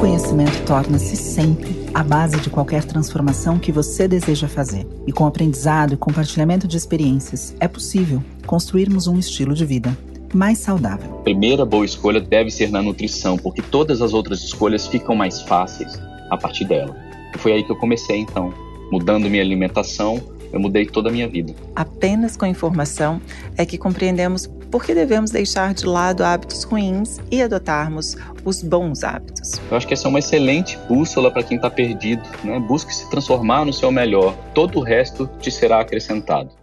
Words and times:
conhecimento 0.00 0.64
torna-se 0.64 1.14
sempre 1.14 1.84
a 1.92 2.02
base 2.02 2.40
de 2.40 2.48
qualquer 2.48 2.82
transformação 2.84 3.58
que 3.58 3.70
você 3.70 4.08
deseja 4.08 4.48
fazer. 4.48 4.86
E 5.06 5.12
com 5.12 5.26
aprendizado 5.26 5.92
e 5.92 5.96
compartilhamento 5.98 6.66
de 6.66 6.74
experiências, 6.74 7.54
é 7.60 7.68
possível 7.68 8.24
construirmos 8.46 9.06
um 9.06 9.18
estilo 9.18 9.52
de 9.52 9.66
vida 9.66 9.94
mais 10.32 10.56
saudável. 10.56 11.18
A 11.18 11.22
primeira 11.22 11.66
boa 11.66 11.84
escolha 11.84 12.18
deve 12.18 12.50
ser 12.50 12.70
na 12.70 12.80
nutrição, 12.80 13.36
porque 13.36 13.60
todas 13.60 14.00
as 14.00 14.14
outras 14.14 14.42
escolhas 14.42 14.86
ficam 14.86 15.14
mais 15.14 15.42
fáceis 15.42 16.00
a 16.30 16.36
partir 16.38 16.64
dela. 16.64 16.96
E 17.34 17.38
foi 17.38 17.52
aí 17.52 17.62
que 17.62 17.70
eu 17.70 17.76
comecei 17.76 18.20
então, 18.20 18.54
mudando 18.90 19.28
minha 19.28 19.42
alimentação, 19.42 20.18
eu 20.52 20.60
mudei 20.60 20.86
toda 20.86 21.08
a 21.08 21.12
minha 21.12 21.28
vida. 21.28 21.54
Apenas 21.74 22.36
com 22.36 22.46
informação 22.46 23.20
é 23.56 23.64
que 23.64 23.78
compreendemos 23.78 24.46
por 24.70 24.84
que 24.84 24.94
devemos 24.94 25.30
deixar 25.30 25.74
de 25.74 25.84
lado 25.84 26.22
hábitos 26.22 26.62
ruins 26.62 27.18
e 27.30 27.42
adotarmos 27.42 28.16
os 28.44 28.62
bons 28.62 29.02
hábitos. 29.02 29.60
Eu 29.70 29.76
acho 29.76 29.86
que 29.86 29.94
essa 29.94 30.06
é 30.06 30.08
uma 30.08 30.18
excelente 30.18 30.78
bússola 30.88 31.30
para 31.30 31.42
quem 31.42 31.56
está 31.56 31.68
perdido. 31.68 32.22
Né? 32.44 32.58
Busque 32.60 32.94
se 32.94 33.08
transformar 33.10 33.64
no 33.64 33.72
seu 33.72 33.90
melhor. 33.90 34.34
Todo 34.54 34.78
o 34.78 34.82
resto 34.82 35.28
te 35.40 35.50
será 35.50 35.80
acrescentado. 35.80 36.60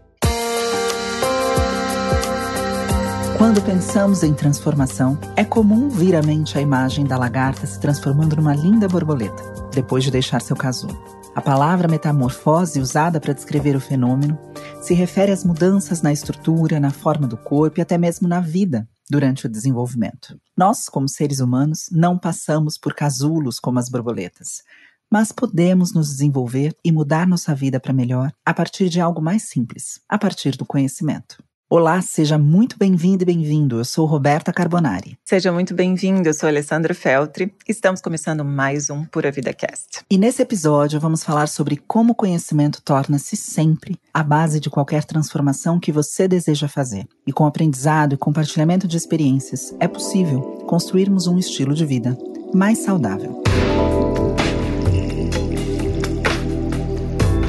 Quando 3.38 3.62
pensamos 3.62 4.24
em 4.24 4.34
transformação, 4.34 5.16
é 5.36 5.44
comum 5.44 5.90
vir 5.90 6.16
à 6.16 6.24
mente 6.24 6.58
a 6.58 6.62
imagem 6.62 7.06
da 7.06 7.18
lagarta 7.18 7.68
se 7.68 7.80
transformando 7.80 8.36
numa 8.36 8.56
linda 8.56 8.88
borboleta, 8.88 9.70
depois 9.72 10.04
de 10.04 10.10
deixar 10.10 10.42
seu 10.42 10.56
casulo. 10.56 10.98
A 11.38 11.42
palavra 11.42 11.88
metamorfose, 11.88 12.80
usada 12.80 13.20
para 13.20 13.32
descrever 13.32 13.76
o 13.76 13.80
fenômeno, 13.80 14.40
se 14.82 14.96
refere 14.96 15.32
às 15.32 15.44
mudanças 15.44 16.02
na 16.02 16.12
estrutura, 16.12 16.80
na 16.80 16.90
forma 16.90 17.28
do 17.28 17.38
corpo 17.38 17.80
e 17.80 17.82
até 17.84 17.96
mesmo 17.96 18.28
na 18.28 18.40
vida 18.40 18.90
durante 19.08 19.46
o 19.46 19.50
desenvolvimento. 19.50 20.36
Nós, 20.58 20.90
como 20.90 21.08
seres 21.08 21.40
humanos, 21.40 21.90
não 21.92 22.18
passamos 22.18 22.76
por 22.76 22.96
casulos 22.96 23.60
como 23.60 23.78
as 23.78 23.88
borboletas, 23.88 24.64
mas 25.12 25.32
podemos 25.32 25.94
nos 25.94 26.08
desenvolver 26.10 26.76
e 26.84 26.92
mudar 26.92 27.28
nossa 27.28 27.54
vida 27.54 27.80
para 27.80 27.94
melhor 27.94 28.32
a 28.44 28.52
partir 28.52 28.90
de 28.90 29.00
algo 29.00 29.22
mais 29.22 29.44
simples, 29.44 30.02
a 30.10 30.18
partir 30.18 30.58
do 30.58 30.66
conhecimento. 30.66 31.38
Olá, 31.70 32.02
seja 32.02 32.38
muito 32.38 32.78
bem-vindo 32.80 33.24
e 33.24 33.26
bem-vindo. 33.26 33.78
Eu 33.78 33.84
sou 33.84 34.06
Roberta 34.06 34.54
Carbonari. 34.54 35.20
Seja 35.26 35.52
muito 35.52 35.74
bem-vindo. 35.74 36.30
Eu 36.30 36.34
sou 36.34 36.48
Alessandra 36.48 36.94
Feltri. 36.94 37.54
Estamos 37.68 38.00
começando 38.00 38.46
mais 38.46 38.90
um 38.90 39.04
Pura 39.04 39.30
Vida 39.32 39.52
Cast. 39.52 40.00
E 40.10 40.18
nesse 40.18 40.42
episódio 40.42 40.98
vamos 40.98 41.26
falar 41.26 41.48
sobre 41.48 41.76
como 41.76 42.14
o 42.14 42.16
conhecimento 42.16 42.82
torna-se 42.82 43.36
sempre 43.36 44.00
a 44.14 44.24
base 44.24 44.62
de 44.62 44.70
qualquer 44.70 45.04
transformação 45.04 45.78
que 45.78 45.92
você 45.92 46.26
deseja 46.26 46.70
fazer. 46.70 47.06
E 47.28 47.34
com 47.34 47.46
aprendizado 47.46 48.14
e 48.14 48.18
compartilhamento 48.18 48.88
de 48.88 48.96
experiências, 48.96 49.76
é 49.78 49.90
possível 49.90 50.40
construirmos 50.68 51.28
um 51.28 51.38
estilo 51.38 51.74
de 51.74 51.86
vida 51.86 52.18
mais 52.54 52.78
saudável. 52.78 53.44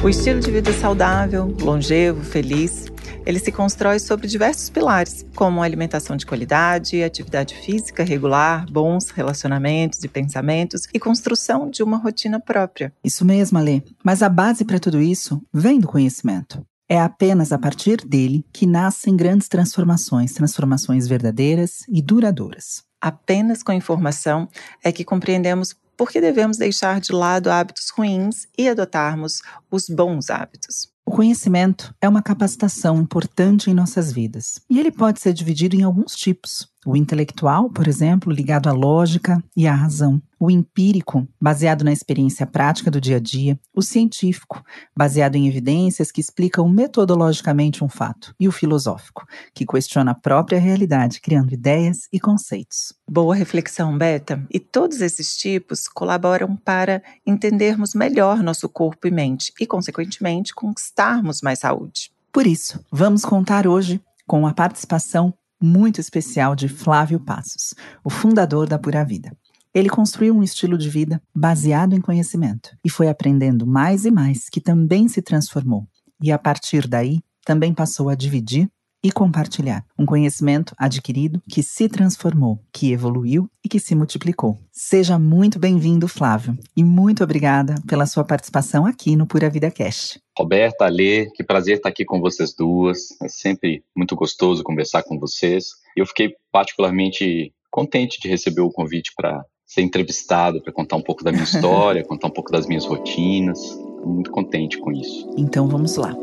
O 0.03 0.09
estilo 0.09 0.41
de 0.41 0.51
vida 0.51 0.73
saudável, 0.73 1.55
longevo, 1.61 2.21
feliz 2.21 2.89
ele 3.29 3.37
se 3.37 3.51
constrói 3.51 3.99
sobre 3.99 4.27
diversos 4.27 4.71
pilares, 4.71 5.23
como 5.35 5.61
alimentação 5.61 6.17
de 6.17 6.25
qualidade, 6.25 7.03
atividade 7.03 7.53
física 7.53 8.03
regular, 8.03 8.65
bons 8.71 9.11
relacionamentos 9.11 10.03
e 10.03 10.07
pensamentos 10.07 10.87
e 10.91 10.99
construção 10.99 11.69
de 11.69 11.83
uma 11.83 11.97
rotina 11.97 12.39
própria. 12.39 12.91
Isso 13.03 13.23
mesmo, 13.23 13.59
Alê. 13.59 13.83
Mas 14.03 14.23
a 14.23 14.29
base 14.29 14.65
para 14.65 14.79
tudo 14.79 14.99
isso 14.99 15.39
vem 15.53 15.79
do 15.79 15.87
conhecimento. 15.87 16.65
É 16.89 16.99
apenas 16.99 17.51
a 17.51 17.59
partir 17.59 17.97
dele 17.97 18.43
que 18.51 18.65
nascem 18.65 19.15
grandes 19.15 19.47
transformações, 19.47 20.33
transformações 20.33 21.07
verdadeiras 21.07 21.83
e 21.87 22.01
duradouras. 22.01 22.83
Apenas 22.99 23.61
com 23.61 23.71
informação 23.71 24.49
é 24.83 24.91
que 24.91 25.05
compreendemos 25.05 25.75
por 25.95 26.09
que 26.09 26.19
devemos 26.19 26.57
deixar 26.57 26.99
de 26.99 27.11
lado 27.11 27.51
hábitos 27.51 27.91
ruins 27.95 28.47
e 28.57 28.67
adotarmos 28.67 29.43
os 29.69 29.87
bons 29.87 30.31
hábitos. 30.31 30.87
O 31.09 31.11
conhecimento 31.11 31.91
é 31.99 32.07
uma 32.07 32.21
capacitação 32.21 33.01
importante 33.01 33.67
em 33.67 33.73
nossas 33.73 34.13
vidas 34.13 34.61
e 34.69 34.79
ele 34.79 34.91
pode 34.91 35.19
ser 35.19 35.33
dividido 35.33 35.75
em 35.75 35.81
alguns 35.81 36.15
tipos. 36.15 36.69
O 36.89 36.97
intelectual, 36.97 37.69
por 37.69 37.87
exemplo, 37.87 38.33
ligado 38.33 38.67
à 38.67 38.71
lógica 38.71 39.37
e 39.55 39.67
à 39.67 39.75
razão. 39.75 40.19
O 40.39 40.49
empírico, 40.49 41.27
baseado 41.39 41.83
na 41.83 41.93
experiência 41.93 42.47
prática 42.47 42.89
do 42.89 42.99
dia 42.99 43.17
a 43.17 43.19
dia. 43.19 43.59
O 43.71 43.83
científico, 43.83 44.63
baseado 44.97 45.35
em 45.35 45.47
evidências 45.47 46.11
que 46.11 46.19
explicam 46.19 46.67
metodologicamente 46.67 47.83
um 47.83 47.87
fato. 47.87 48.33
E 48.39 48.47
o 48.47 48.51
filosófico, 48.51 49.23
que 49.53 49.67
questiona 49.67 50.13
a 50.13 50.15
própria 50.15 50.59
realidade, 50.59 51.21
criando 51.21 51.53
ideias 51.53 52.07
e 52.11 52.19
conceitos. 52.19 52.91
Boa 53.07 53.35
reflexão, 53.35 53.95
Beta. 53.95 54.43
E 54.51 54.59
todos 54.59 54.99
esses 54.99 55.37
tipos 55.37 55.87
colaboram 55.87 56.55
para 56.55 57.03
entendermos 57.23 57.93
melhor 57.93 58.41
nosso 58.41 58.67
corpo 58.67 59.07
e 59.07 59.11
mente 59.11 59.53
e, 59.61 59.67
consequentemente, 59.67 60.55
conquistarmos 60.55 61.41
mais 61.43 61.59
saúde. 61.59 62.11
Por 62.33 62.47
isso, 62.47 62.83
vamos 62.91 63.23
contar 63.23 63.67
hoje 63.67 64.01
com 64.25 64.47
a 64.47 64.53
participação 64.55 65.31
muito 65.61 65.99
especial 65.99 66.55
de 66.55 66.67
Flávio 66.67 67.19
Passos, 67.19 67.73
o 68.03 68.09
fundador 68.09 68.67
da 68.67 68.79
Pura 68.79 69.03
Vida. 69.03 69.35
Ele 69.73 69.89
construiu 69.89 70.35
um 70.35 70.41
estilo 70.41 70.77
de 70.77 70.89
vida 70.89 71.21
baseado 71.35 71.93
em 71.93 72.01
conhecimento 72.01 72.75
e 72.83 72.89
foi 72.89 73.07
aprendendo 73.07 73.67
mais 73.67 74.05
e 74.05 74.11
mais 74.11 74.49
que 74.49 74.59
também 74.59 75.07
se 75.07 75.21
transformou. 75.21 75.87
E 76.21 76.31
a 76.31 76.39
partir 76.39 76.87
daí, 76.87 77.21
também 77.45 77.73
passou 77.73 78.09
a 78.09 78.15
dividir 78.15 78.69
e 79.03 79.11
compartilhar. 79.11 79.85
Um 79.97 80.05
conhecimento 80.05 80.73
adquirido 80.77 81.41
que 81.49 81.63
se 81.63 81.87
transformou, 81.87 82.59
que 82.73 82.91
evoluiu 82.91 83.49
e 83.63 83.69
que 83.69 83.79
se 83.79 83.95
multiplicou. 83.95 84.57
Seja 84.71 85.17
muito 85.17 85.59
bem-vindo, 85.59 86.07
Flávio, 86.07 86.57
e 86.75 86.83
muito 86.83 87.23
obrigada 87.23 87.75
pela 87.87 88.05
sua 88.05 88.23
participação 88.23 88.85
aqui 88.85 89.15
no 89.15 89.25
Pura 89.25 89.49
Vida 89.49 89.71
Cast. 89.71 90.19
Roberta, 90.37 90.85
Alê, 90.85 91.29
que 91.35 91.43
prazer 91.43 91.77
estar 91.77 91.89
aqui 91.89 92.05
com 92.05 92.19
vocês 92.19 92.53
duas. 92.53 93.09
É 93.21 93.27
sempre 93.27 93.83
muito 93.95 94.15
gostoso 94.15 94.63
conversar 94.63 95.03
com 95.03 95.19
vocês. 95.19 95.67
Eu 95.95 96.05
fiquei 96.05 96.33
particularmente 96.51 97.53
contente 97.69 98.19
de 98.21 98.27
receber 98.27 98.61
o 98.61 98.71
convite 98.71 99.11
para 99.15 99.43
ser 99.65 99.81
entrevistado, 99.81 100.61
para 100.61 100.73
contar 100.73 100.95
um 100.95 101.01
pouco 101.01 101.23
da 101.23 101.31
minha 101.31 101.43
história, 101.45 102.03
contar 102.03 102.27
um 102.27 102.31
pouco 102.31 102.51
das 102.51 102.65
minhas 102.65 102.85
rotinas. 102.85 103.59
Muito 104.03 104.31
contente 104.31 104.77
com 104.77 104.91
isso. 104.93 105.29
Então 105.37 105.67
vamos 105.67 105.97
lá. 105.97 106.15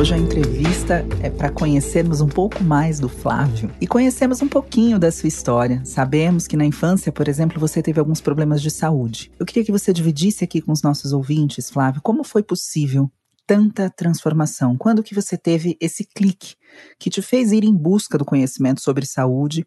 Hoje 0.00 0.14
a 0.14 0.16
entrevista 0.16 1.06
é 1.22 1.28
para 1.28 1.50
conhecermos 1.50 2.22
um 2.22 2.26
pouco 2.26 2.64
mais 2.64 2.98
do 2.98 3.06
Flávio 3.06 3.70
e 3.78 3.86
conhecermos 3.86 4.40
um 4.40 4.48
pouquinho 4.48 4.98
da 4.98 5.12
sua 5.12 5.28
história. 5.28 5.84
Sabemos 5.84 6.46
que 6.46 6.56
na 6.56 6.64
infância, 6.64 7.12
por 7.12 7.28
exemplo, 7.28 7.60
você 7.60 7.82
teve 7.82 8.00
alguns 8.00 8.18
problemas 8.18 8.62
de 8.62 8.70
saúde. 8.70 9.30
Eu 9.38 9.44
queria 9.44 9.62
que 9.62 9.70
você 9.70 9.92
dividisse 9.92 10.42
aqui 10.42 10.62
com 10.62 10.72
os 10.72 10.82
nossos 10.82 11.12
ouvintes, 11.12 11.68
Flávio, 11.68 12.00
como 12.00 12.24
foi 12.24 12.42
possível 12.42 13.12
tanta 13.46 13.90
transformação? 13.90 14.74
Quando 14.74 15.02
que 15.02 15.14
você 15.14 15.36
teve 15.36 15.76
esse 15.78 16.02
clique 16.02 16.54
que 16.98 17.10
te 17.10 17.20
fez 17.20 17.52
ir 17.52 17.62
em 17.62 17.76
busca 17.76 18.16
do 18.16 18.24
conhecimento 18.24 18.80
sobre 18.80 19.04
saúde 19.04 19.66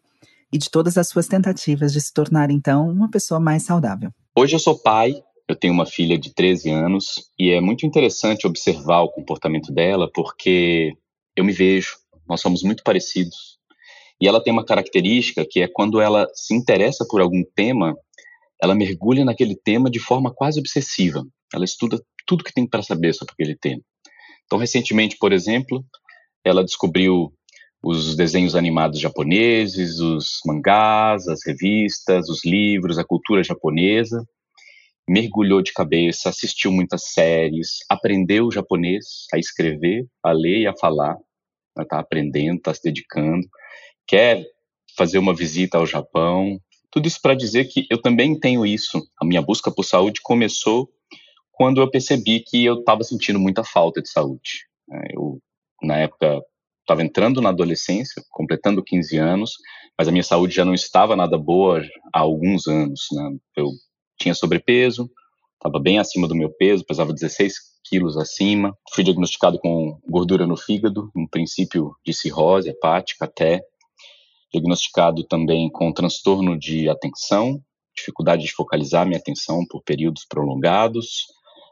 e 0.52 0.58
de 0.58 0.68
todas 0.68 0.98
as 0.98 1.06
suas 1.06 1.28
tentativas 1.28 1.92
de 1.92 2.00
se 2.00 2.12
tornar 2.12 2.50
então 2.50 2.90
uma 2.90 3.08
pessoa 3.08 3.38
mais 3.38 3.62
saudável? 3.62 4.10
Hoje 4.36 4.56
eu 4.56 4.58
sou 4.58 4.76
pai 4.76 5.14
eu 5.54 5.58
tenho 5.58 5.72
uma 5.72 5.86
filha 5.86 6.18
de 6.18 6.34
13 6.34 6.70
anos 6.70 7.30
e 7.38 7.50
é 7.50 7.60
muito 7.60 7.86
interessante 7.86 8.46
observar 8.46 9.02
o 9.02 9.10
comportamento 9.10 9.72
dela 9.72 10.10
porque 10.12 10.92
eu 11.36 11.44
me 11.44 11.52
vejo, 11.52 11.96
nós 12.28 12.40
somos 12.40 12.62
muito 12.62 12.82
parecidos. 12.82 13.58
E 14.20 14.28
ela 14.28 14.42
tem 14.42 14.52
uma 14.52 14.64
característica 14.64 15.46
que 15.48 15.60
é 15.60 15.68
quando 15.68 16.00
ela 16.00 16.26
se 16.34 16.54
interessa 16.54 17.06
por 17.08 17.20
algum 17.20 17.42
tema, 17.54 17.96
ela 18.60 18.74
mergulha 18.74 19.24
naquele 19.24 19.56
tema 19.56 19.90
de 19.90 19.98
forma 19.98 20.32
quase 20.34 20.58
obsessiva. 20.58 21.24
Ela 21.52 21.64
estuda 21.64 22.00
tudo 22.26 22.44
que 22.44 22.52
tem 22.52 22.66
para 22.66 22.82
saber 22.82 23.12
sobre 23.14 23.32
aquele 23.32 23.56
tema. 23.56 23.82
Então, 24.46 24.58
recentemente, 24.58 25.16
por 25.18 25.32
exemplo, 25.32 25.84
ela 26.44 26.64
descobriu 26.64 27.32
os 27.82 28.16
desenhos 28.16 28.54
animados 28.56 28.98
japoneses, 28.98 30.00
os 30.00 30.40
mangás, 30.46 31.28
as 31.28 31.40
revistas, 31.46 32.28
os 32.28 32.44
livros, 32.44 32.98
a 32.98 33.04
cultura 33.04 33.42
japonesa 33.42 34.24
mergulhou 35.08 35.62
de 35.62 35.72
cabeça, 35.72 36.28
assistiu 36.28 36.72
muitas 36.72 37.12
séries, 37.12 37.78
aprendeu 37.88 38.50
japonês, 38.50 39.26
a 39.32 39.38
escrever, 39.38 40.06
a 40.22 40.32
ler 40.32 40.60
e 40.60 40.66
a 40.66 40.76
falar, 40.76 41.16
está 41.78 41.98
aprendendo, 41.98 42.58
está 42.58 42.72
se 42.72 42.82
dedicando, 42.82 43.46
quer 44.06 44.44
fazer 44.96 45.18
uma 45.18 45.34
visita 45.34 45.78
ao 45.78 45.86
Japão. 45.86 46.58
Tudo 46.90 47.08
isso 47.08 47.20
para 47.20 47.34
dizer 47.34 47.66
que 47.66 47.86
eu 47.90 48.00
também 48.00 48.38
tenho 48.38 48.64
isso. 48.64 49.02
A 49.20 49.24
minha 49.24 49.42
busca 49.42 49.70
por 49.70 49.84
saúde 49.84 50.20
começou 50.22 50.88
quando 51.52 51.80
eu 51.80 51.90
percebi 51.90 52.40
que 52.40 52.64
eu 52.64 52.80
estava 52.80 53.02
sentindo 53.02 53.38
muita 53.38 53.64
falta 53.64 54.00
de 54.00 54.08
saúde. 54.08 54.66
É, 54.92 55.16
eu, 55.16 55.40
na 55.82 55.98
época, 55.98 56.40
estava 56.80 57.02
entrando 57.02 57.40
na 57.40 57.48
adolescência, 57.50 58.22
completando 58.30 58.82
15 58.82 59.16
anos, 59.16 59.52
mas 59.98 60.08
a 60.08 60.12
minha 60.12 60.22
saúde 60.22 60.54
já 60.54 60.64
não 60.64 60.74
estava 60.74 61.16
nada 61.16 61.38
boa 61.38 61.82
há 62.12 62.20
alguns 62.20 62.66
anos. 62.66 63.06
Né? 63.12 63.36
Eu 63.56 63.70
tinha 64.18 64.34
sobrepeso, 64.34 65.10
estava 65.54 65.82
bem 65.82 65.98
acima 65.98 66.28
do 66.28 66.34
meu 66.34 66.50
peso, 66.50 66.84
pesava 66.84 67.12
16 67.12 67.54
quilos 67.84 68.16
acima. 68.16 68.76
Fui 68.92 69.04
diagnosticado 69.04 69.58
com 69.58 69.98
gordura 70.08 70.46
no 70.46 70.56
fígado, 70.56 71.10
um 71.14 71.26
princípio 71.26 71.94
de 72.04 72.12
cirrose 72.12 72.70
hepática 72.70 73.24
até. 73.24 73.62
diagnosticado 74.52 75.24
também 75.24 75.68
com 75.68 75.92
transtorno 75.92 76.56
de 76.56 76.88
atenção, 76.88 77.60
dificuldade 77.96 78.44
de 78.44 78.52
focalizar 78.52 79.04
minha 79.04 79.18
atenção 79.18 79.64
por 79.68 79.82
períodos 79.82 80.24
prolongados, 80.28 81.26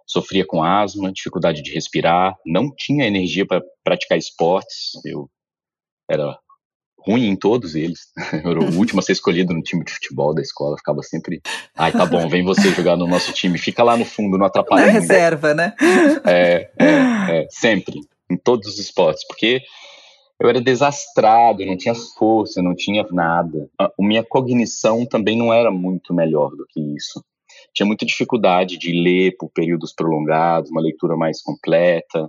sofria 0.07 0.45
com 0.45 0.65
asma, 0.65 1.13
dificuldade 1.13 1.63
de 1.63 1.73
respirar, 1.73 2.37
não 2.45 2.75
tinha 2.75 3.07
energia 3.07 3.47
para 3.47 3.63
praticar 3.85 4.19
esportes, 4.19 4.93
eu 5.05 5.31
era 6.11 6.37
ruim 7.05 7.29
em 7.29 7.37
todos 7.37 7.75
eles. 7.75 8.13
Eu 8.45 8.51
era 8.51 8.61
o 8.61 8.77
último 8.77 9.01
a 9.01 9.03
ser 9.03 9.13
escolhido 9.13 9.53
no 9.53 9.63
time 9.63 9.85
de 9.85 9.93
futebol 9.93 10.35
da 10.35 10.43
escola, 10.43 10.77
ficava 10.77 11.03
sempre, 11.03 11.41
ai, 11.77 11.93
tá 11.93 12.07
bom, 12.07 12.29
vem 12.29 12.45
você 12.45 12.71
jogar 12.71 12.97
no 12.97 13.07
nosso 13.07 13.33
time, 13.33 13.59
fica 13.59 13.83
lá 13.83 13.97
no 13.97 14.05
fundo, 14.05 14.39
não 14.39 14.47
atrapalha. 14.47 14.87
Na 14.87 14.93
reserva, 14.93 15.55
né? 15.55 15.75
É, 16.25 16.71
é, 16.79 17.43
é, 17.43 17.47
sempre, 17.51 18.01
em 18.31 18.37
todos 18.37 18.69
os 18.69 18.79
esportes, 18.79 19.27
porque 19.27 19.61
eu 20.41 20.49
era 20.49 20.61
desastrado, 20.61 21.65
não 21.65 21.77
tinha 21.77 21.95
força, 21.95 22.61
não 22.61 22.75
tinha 22.75 23.07
nada. 23.13 23.69
A 23.79 23.91
minha 24.01 24.25
cognição 24.25 25.07
também 25.07 25.37
não 25.37 25.53
era 25.53 25.71
muito 25.71 26.13
melhor 26.13 26.51
do 26.51 26.67
que 26.69 26.81
isso. 26.81 27.25
Tinha 27.73 27.87
muita 27.87 28.05
dificuldade 28.05 28.77
de 28.77 28.93
ler 28.93 29.37
por 29.39 29.51
períodos 29.51 29.95
prolongados, 29.95 30.71
uma 30.71 30.81
leitura 30.81 31.17
mais 31.17 31.41
completa. 31.41 32.29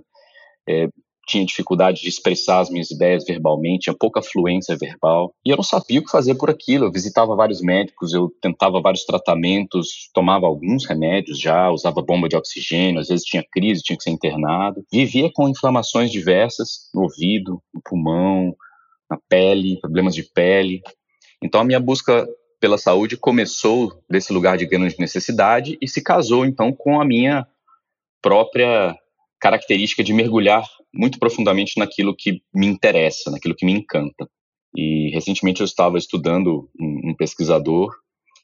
É, 0.68 0.88
tinha 1.26 1.44
dificuldade 1.44 2.00
de 2.00 2.08
expressar 2.08 2.60
as 2.60 2.70
minhas 2.70 2.90
ideias 2.90 3.24
verbalmente, 3.24 3.84
tinha 3.84 3.96
pouca 3.96 4.22
fluência 4.22 4.76
verbal. 4.76 5.32
E 5.44 5.50
eu 5.50 5.56
não 5.56 5.64
sabia 5.64 6.00
o 6.00 6.04
que 6.04 6.10
fazer 6.10 6.34
por 6.34 6.50
aquilo. 6.50 6.84
Eu 6.84 6.92
visitava 6.92 7.34
vários 7.34 7.60
médicos, 7.60 8.12
eu 8.12 8.30
tentava 8.40 8.80
vários 8.80 9.04
tratamentos, 9.04 10.10
tomava 10.12 10.46
alguns 10.46 10.84
remédios 10.84 11.38
já, 11.38 11.70
usava 11.70 12.02
bomba 12.02 12.28
de 12.28 12.36
oxigênio, 12.36 13.00
às 13.00 13.08
vezes 13.08 13.24
tinha 13.24 13.44
crise, 13.50 13.82
tinha 13.82 13.96
que 13.96 14.04
ser 14.04 14.10
internado. 14.10 14.84
Vivia 14.92 15.30
com 15.32 15.48
inflamações 15.48 16.10
diversas 16.10 16.90
no 16.94 17.02
ouvido, 17.02 17.62
no 17.72 17.80
pulmão, 17.82 18.54
na 19.10 19.18
pele, 19.28 19.80
problemas 19.80 20.14
de 20.14 20.22
pele. 20.22 20.82
Então 21.42 21.60
a 21.60 21.64
minha 21.64 21.80
busca 21.80 22.26
pela 22.60 22.78
saúde 22.78 23.16
começou 23.16 23.92
desse 24.08 24.32
lugar 24.32 24.56
de 24.56 24.66
grande 24.66 24.96
necessidade 24.98 25.76
e 25.82 25.86
se 25.86 26.02
casou 26.02 26.46
então 26.46 26.72
com 26.72 27.00
a 27.00 27.04
minha 27.04 27.46
própria 28.22 28.96
característica 29.44 30.02
de 30.02 30.14
mergulhar 30.14 30.66
muito 30.90 31.18
profundamente 31.18 31.78
naquilo 31.78 32.16
que 32.16 32.40
me 32.54 32.66
interessa, 32.66 33.30
naquilo 33.30 33.54
que 33.54 33.66
me 33.66 33.72
encanta. 33.72 34.26
E 34.74 35.10
recentemente 35.12 35.60
eu 35.60 35.66
estava 35.66 35.98
estudando 35.98 36.70
um, 36.80 37.10
um 37.10 37.14
pesquisador 37.14 37.94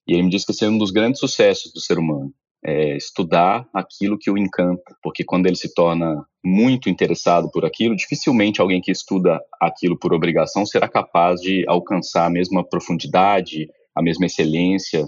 e 0.06 0.12
ele 0.12 0.25
me 0.25 0.29
disse 0.29 0.44
que 0.44 0.52
esse 0.52 0.67
é 0.67 0.69
um 0.69 0.76
dos 0.76 0.91
grandes 0.91 1.19
sucessos 1.19 1.73
do 1.73 1.81
ser 1.81 1.99
humano, 1.99 2.31
é 2.62 2.99
estudar 2.99 3.67
aquilo 3.73 4.19
que 4.19 4.31
o 4.31 4.37
encanta, 4.37 4.94
porque 5.02 5.25
quando 5.25 5.47
ele 5.47 5.56
se 5.56 5.73
torna 5.73 6.23
muito 6.44 6.91
interessado 6.91 7.50
por 7.50 7.64
aquilo, 7.64 7.97
dificilmente 7.97 8.61
alguém 8.61 8.82
que 8.82 8.93
estuda 8.93 9.41
aquilo 9.58 9.99
por 9.99 10.12
obrigação 10.12 10.67
será 10.67 10.87
capaz 10.87 11.41
de 11.41 11.64
alcançar 11.67 12.26
a 12.26 12.31
mesma 12.31 12.62
profundidade, 12.62 13.67
a 13.97 14.02
mesma 14.02 14.26
excelência 14.26 15.06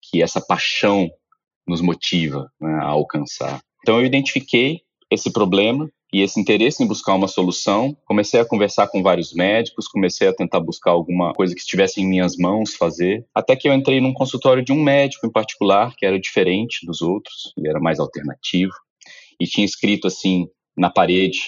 que 0.00 0.22
essa 0.22 0.40
paixão 0.40 1.10
nos 1.66 1.80
motiva 1.80 2.48
né, 2.60 2.74
a 2.74 2.86
alcançar. 2.86 3.60
Então 3.80 3.98
eu 3.98 4.06
identifiquei 4.06 4.82
esse 5.12 5.30
problema 5.30 5.90
e 6.12 6.22
esse 6.22 6.40
interesse 6.40 6.82
em 6.82 6.86
buscar 6.86 7.14
uma 7.14 7.28
solução, 7.28 7.96
comecei 8.06 8.40
a 8.40 8.44
conversar 8.44 8.86
com 8.88 9.02
vários 9.02 9.32
médicos, 9.34 9.88
comecei 9.88 10.28
a 10.28 10.34
tentar 10.34 10.60
buscar 10.60 10.90
alguma 10.90 11.32
coisa 11.34 11.54
que 11.54 11.60
estivesse 11.60 12.00
em 12.00 12.06
minhas 12.06 12.36
mãos 12.36 12.74
fazer, 12.74 13.24
até 13.34 13.54
que 13.54 13.68
eu 13.68 13.74
entrei 13.74 14.00
num 14.00 14.12
consultório 14.12 14.64
de 14.64 14.72
um 14.72 14.82
médico 14.82 15.26
em 15.26 15.32
particular, 15.32 15.94
que 15.96 16.06
era 16.06 16.18
diferente 16.18 16.86
dos 16.86 17.02
outros, 17.02 17.52
ele 17.56 17.68
era 17.68 17.80
mais 17.80 17.98
alternativo, 17.98 18.72
e 19.38 19.46
tinha 19.46 19.64
escrito 19.64 20.06
assim 20.06 20.46
na 20.76 20.90
parede 20.90 21.40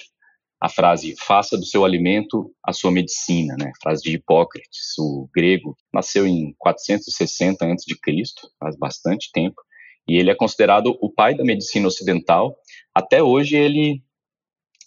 a 0.60 0.68
frase 0.68 1.14
faça 1.18 1.58
do 1.58 1.64
seu 1.64 1.84
alimento 1.84 2.50
a 2.64 2.72
sua 2.72 2.90
medicina, 2.90 3.54
né? 3.58 3.70
Frase 3.82 4.02
de 4.02 4.12
Hipócrates, 4.12 4.96
o 4.98 5.28
grego, 5.34 5.76
nasceu 5.92 6.26
em 6.26 6.54
460 6.58 7.66
a.C., 7.66 8.24
faz 8.58 8.74
bastante 8.78 9.30
tempo, 9.30 9.60
e 10.06 10.16
ele 10.16 10.30
é 10.30 10.34
considerado 10.34 10.96
o 11.00 11.10
pai 11.10 11.34
da 11.34 11.44
medicina 11.44 11.88
ocidental. 11.88 12.56
Até 12.94 13.22
hoje 13.22 13.56
ele 13.56 14.02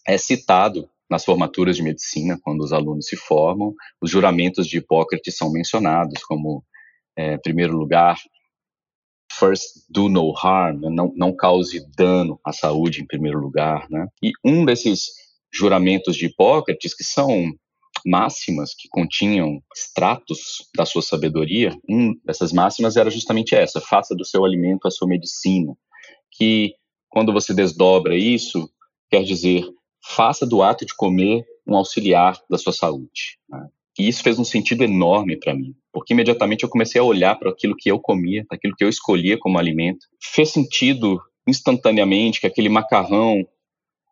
é 0.08 0.18
citado 0.18 0.90
nas 1.10 1.24
formaturas 1.24 1.75
de 1.75 1.84
medicina, 1.84 2.38
quando 2.42 2.62
os 2.62 2.74
alunos 2.74 3.08
se 3.08 3.16
formam, 3.16 3.74
os 4.02 4.12
juramentos 4.12 4.68
de 4.68 4.78
Hipócrates 4.78 5.36
são 5.36 5.52
mencionados 5.52 6.22
como, 6.24 6.64
é, 7.16 7.38
primeiro 7.38 7.78
lugar, 7.78 8.18
first 9.31 9.86
do 9.90 10.10
no 10.10 10.34
harm, 10.38 10.80
né? 10.81 10.90
não, 10.90 11.14
não 11.16 11.36
cause 11.36 11.86
dano 11.96 12.40
à 12.44 12.52
saúde 12.52 13.02
em 13.02 13.06
primeiro 13.06 13.40
lugar, 13.40 13.88
né? 13.90 14.08
E 14.22 14.31
um 14.44 14.66
desses 14.66 15.12
juramentos 15.54 16.16
de 16.16 16.25
Hipócrates, 16.25 16.94
que 16.94 17.04
são 17.04 17.54
máximas 18.05 18.73
que 18.73 18.88
continham 18.89 19.61
extratos 19.75 20.67
da 20.75 20.85
sua 20.85 21.01
sabedoria, 21.01 21.75
um 21.89 22.13
dessas 22.25 22.51
máximas 22.51 22.95
era 22.95 23.09
justamente 23.09 23.55
essa: 23.55 23.81
faça 23.81 24.15
do 24.15 24.25
seu 24.25 24.45
alimento 24.45 24.88
a 24.88 24.91
sua 24.91 25.07
medicina. 25.07 25.73
Que 26.31 26.73
quando 27.09 27.33
você 27.33 27.53
desdobra 27.53 28.15
isso, 28.15 28.69
quer 29.09 29.23
dizer, 29.23 29.65
faça 30.03 30.45
do 30.45 30.61
ato 30.61 30.85
de 30.85 30.95
comer 30.95 31.45
um 31.65 31.75
auxiliar 31.75 32.39
da 32.49 32.57
sua 32.57 32.73
saúde. 32.73 33.38
Né? 33.49 33.67
E 33.99 34.07
isso 34.07 34.21
fez 34.21 34.38
um 34.38 34.45
sentido 34.45 34.83
enorme 34.83 35.38
para 35.38 35.55
mim, 35.55 35.73
porque 35.91 36.13
imediatamente 36.13 36.63
eu 36.63 36.69
comecei 36.69 37.01
a 37.01 37.03
olhar 37.03 37.35
para 37.35 37.49
aquilo 37.49 37.75
que 37.75 37.89
eu 37.89 37.99
comia, 37.99 38.45
aquilo 38.49 38.75
que 38.75 38.83
eu 38.83 38.89
escolhia 38.89 39.38
como 39.39 39.57
alimento. 39.57 40.05
Fez 40.21 40.51
sentido 40.51 41.19
instantaneamente 41.47 42.39
que 42.39 42.47
aquele 42.47 42.69
macarrão 42.69 43.44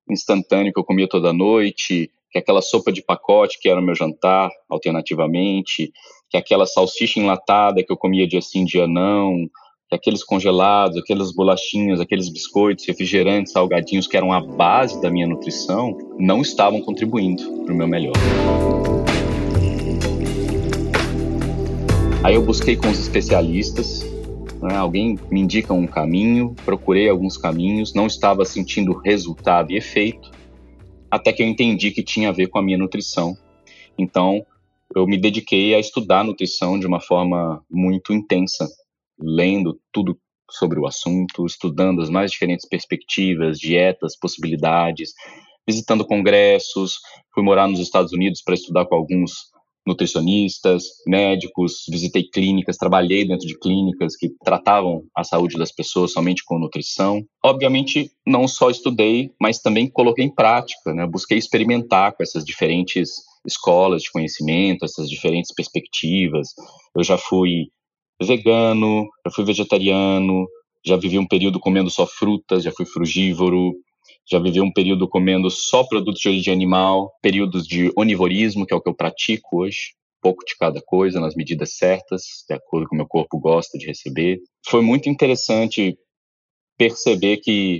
instantâneo 0.09 0.73
que 0.73 0.79
eu 0.79 0.83
comia 0.83 1.07
toda 1.07 1.33
noite, 1.33 2.11
que 2.35 2.39
aquela 2.39 2.61
sopa 2.61 2.91
de 2.91 3.01
pacote 3.01 3.57
que 3.61 3.69
era 3.69 3.79
o 3.79 3.83
meu 3.83 3.95
jantar, 3.95 4.49
alternativamente, 4.69 5.89
que 6.29 6.35
aquela 6.35 6.65
salsicha 6.65 7.17
enlatada 7.17 7.81
que 7.81 7.89
eu 7.89 7.95
comia 7.95 8.27
dia 8.27 8.41
sim, 8.41 8.65
dia 8.65 8.85
não, 8.85 9.47
que 9.87 9.95
aqueles 9.95 10.21
congelados, 10.21 10.97
aquelas 10.97 11.31
bolachinhas, 11.33 12.01
aqueles 12.01 12.27
biscoitos, 12.27 12.85
refrigerantes, 12.85 13.53
salgadinhos 13.53 14.05
que 14.05 14.17
eram 14.17 14.33
a 14.33 14.41
base 14.41 15.01
da 15.01 15.09
minha 15.09 15.25
nutrição, 15.25 15.97
não 16.19 16.41
estavam 16.41 16.81
contribuindo 16.81 17.63
para 17.63 17.73
o 17.73 17.77
meu 17.77 17.87
melhor. 17.87 18.15
Aí 22.21 22.35
eu 22.35 22.41
busquei 22.41 22.75
com 22.75 22.89
os 22.89 22.99
especialistas, 22.99 24.03
né, 24.61 24.75
alguém 24.75 25.17
me 25.31 25.39
indica 25.39 25.73
um 25.73 25.87
caminho, 25.87 26.53
procurei 26.65 27.07
alguns 27.07 27.37
caminhos, 27.37 27.93
não 27.93 28.07
estava 28.07 28.43
sentindo 28.43 28.91
resultado 28.91 29.71
e 29.71 29.77
efeito, 29.77 30.35
até 31.15 31.31
que 31.31 31.41
eu 31.41 31.47
entendi 31.47 31.91
que 31.91 32.03
tinha 32.03 32.29
a 32.29 32.33
ver 32.33 32.47
com 32.47 32.59
a 32.59 32.62
minha 32.62 32.77
nutrição. 32.77 33.38
Então, 33.97 34.45
eu 34.94 35.07
me 35.07 35.17
dediquei 35.17 35.73
a 35.73 35.79
estudar 35.79 36.23
nutrição 36.23 36.77
de 36.77 36.85
uma 36.85 37.00
forma 37.00 37.63
muito 37.69 38.13
intensa, 38.13 38.67
lendo 39.18 39.80
tudo 39.92 40.19
sobre 40.51 40.80
o 40.80 40.85
assunto, 40.85 41.45
estudando 41.45 42.01
as 42.01 42.09
mais 42.09 42.31
diferentes 42.31 42.68
perspectivas, 42.68 43.57
dietas, 43.57 44.18
possibilidades, 44.18 45.13
visitando 45.68 46.06
congressos, 46.06 46.99
fui 47.33 47.44
morar 47.44 47.68
nos 47.68 47.80
Estados 47.80 48.11
Unidos 48.11 48.42
para 48.44 48.54
estudar 48.54 48.85
com 48.85 48.95
alguns 48.95 49.55
nutricionistas, 49.85 50.83
médicos, 51.06 51.85
visitei 51.89 52.23
clínicas, 52.23 52.77
trabalhei 52.77 53.25
dentro 53.25 53.47
de 53.47 53.57
clínicas 53.57 54.15
que 54.15 54.30
tratavam 54.44 55.04
a 55.15 55.23
saúde 55.23 55.57
das 55.57 55.71
pessoas 55.71 56.11
somente 56.11 56.44
com 56.44 56.57
nutrição. 56.57 57.23
Obviamente, 57.44 58.11
não 58.25 58.47
só 58.47 58.69
estudei, 58.69 59.31
mas 59.39 59.59
também 59.59 59.87
coloquei 59.87 60.25
em 60.25 60.33
prática, 60.33 60.94
né? 60.94 61.06
Busquei 61.06 61.37
experimentar 61.37 62.13
com 62.13 62.23
essas 62.23 62.44
diferentes 62.44 63.09
escolas 63.45 64.01
de 64.01 64.11
conhecimento, 64.11 64.85
essas 64.85 65.07
diferentes 65.09 65.54
perspectivas. 65.54 66.49
Eu 66.95 67.04
já 67.04 67.18
fui 67.18 67.68
vegano, 68.21 69.07
já 69.25 69.31
fui 69.31 69.45
vegetariano, 69.45 70.47
já 70.85 70.95
vivi 70.95 71.19
um 71.19 71.27
período 71.27 71.59
comendo 71.59 71.89
só 71.89 72.06
frutas, 72.06 72.63
já 72.63 72.71
fui 72.71 72.85
frugívoro, 72.85 73.73
já 74.29 74.39
vivi 74.39 74.59
um 74.59 74.71
período 74.71 75.07
comendo 75.07 75.49
só 75.51 75.83
produtos 75.83 76.19
de 76.19 76.29
origem 76.29 76.53
animal, 76.53 77.13
períodos 77.21 77.67
de 77.67 77.91
onivorismo, 77.95 78.65
que 78.65 78.73
é 78.73 78.77
o 78.77 78.81
que 78.81 78.89
eu 78.89 78.95
pratico 78.95 79.61
hoje, 79.61 79.94
pouco 80.21 80.44
de 80.44 80.57
cada 80.57 80.81
coisa, 80.81 81.19
nas 81.19 81.35
medidas 81.35 81.75
certas, 81.75 82.23
de 82.47 82.55
acordo 82.55 82.87
com 82.87 82.95
o 82.95 82.97
meu 82.97 83.07
corpo 83.07 83.39
gosta 83.39 83.77
de 83.77 83.85
receber. 83.85 84.39
Foi 84.67 84.81
muito 84.81 85.07
interessante 85.07 85.97
perceber 86.75 87.37
que 87.37 87.79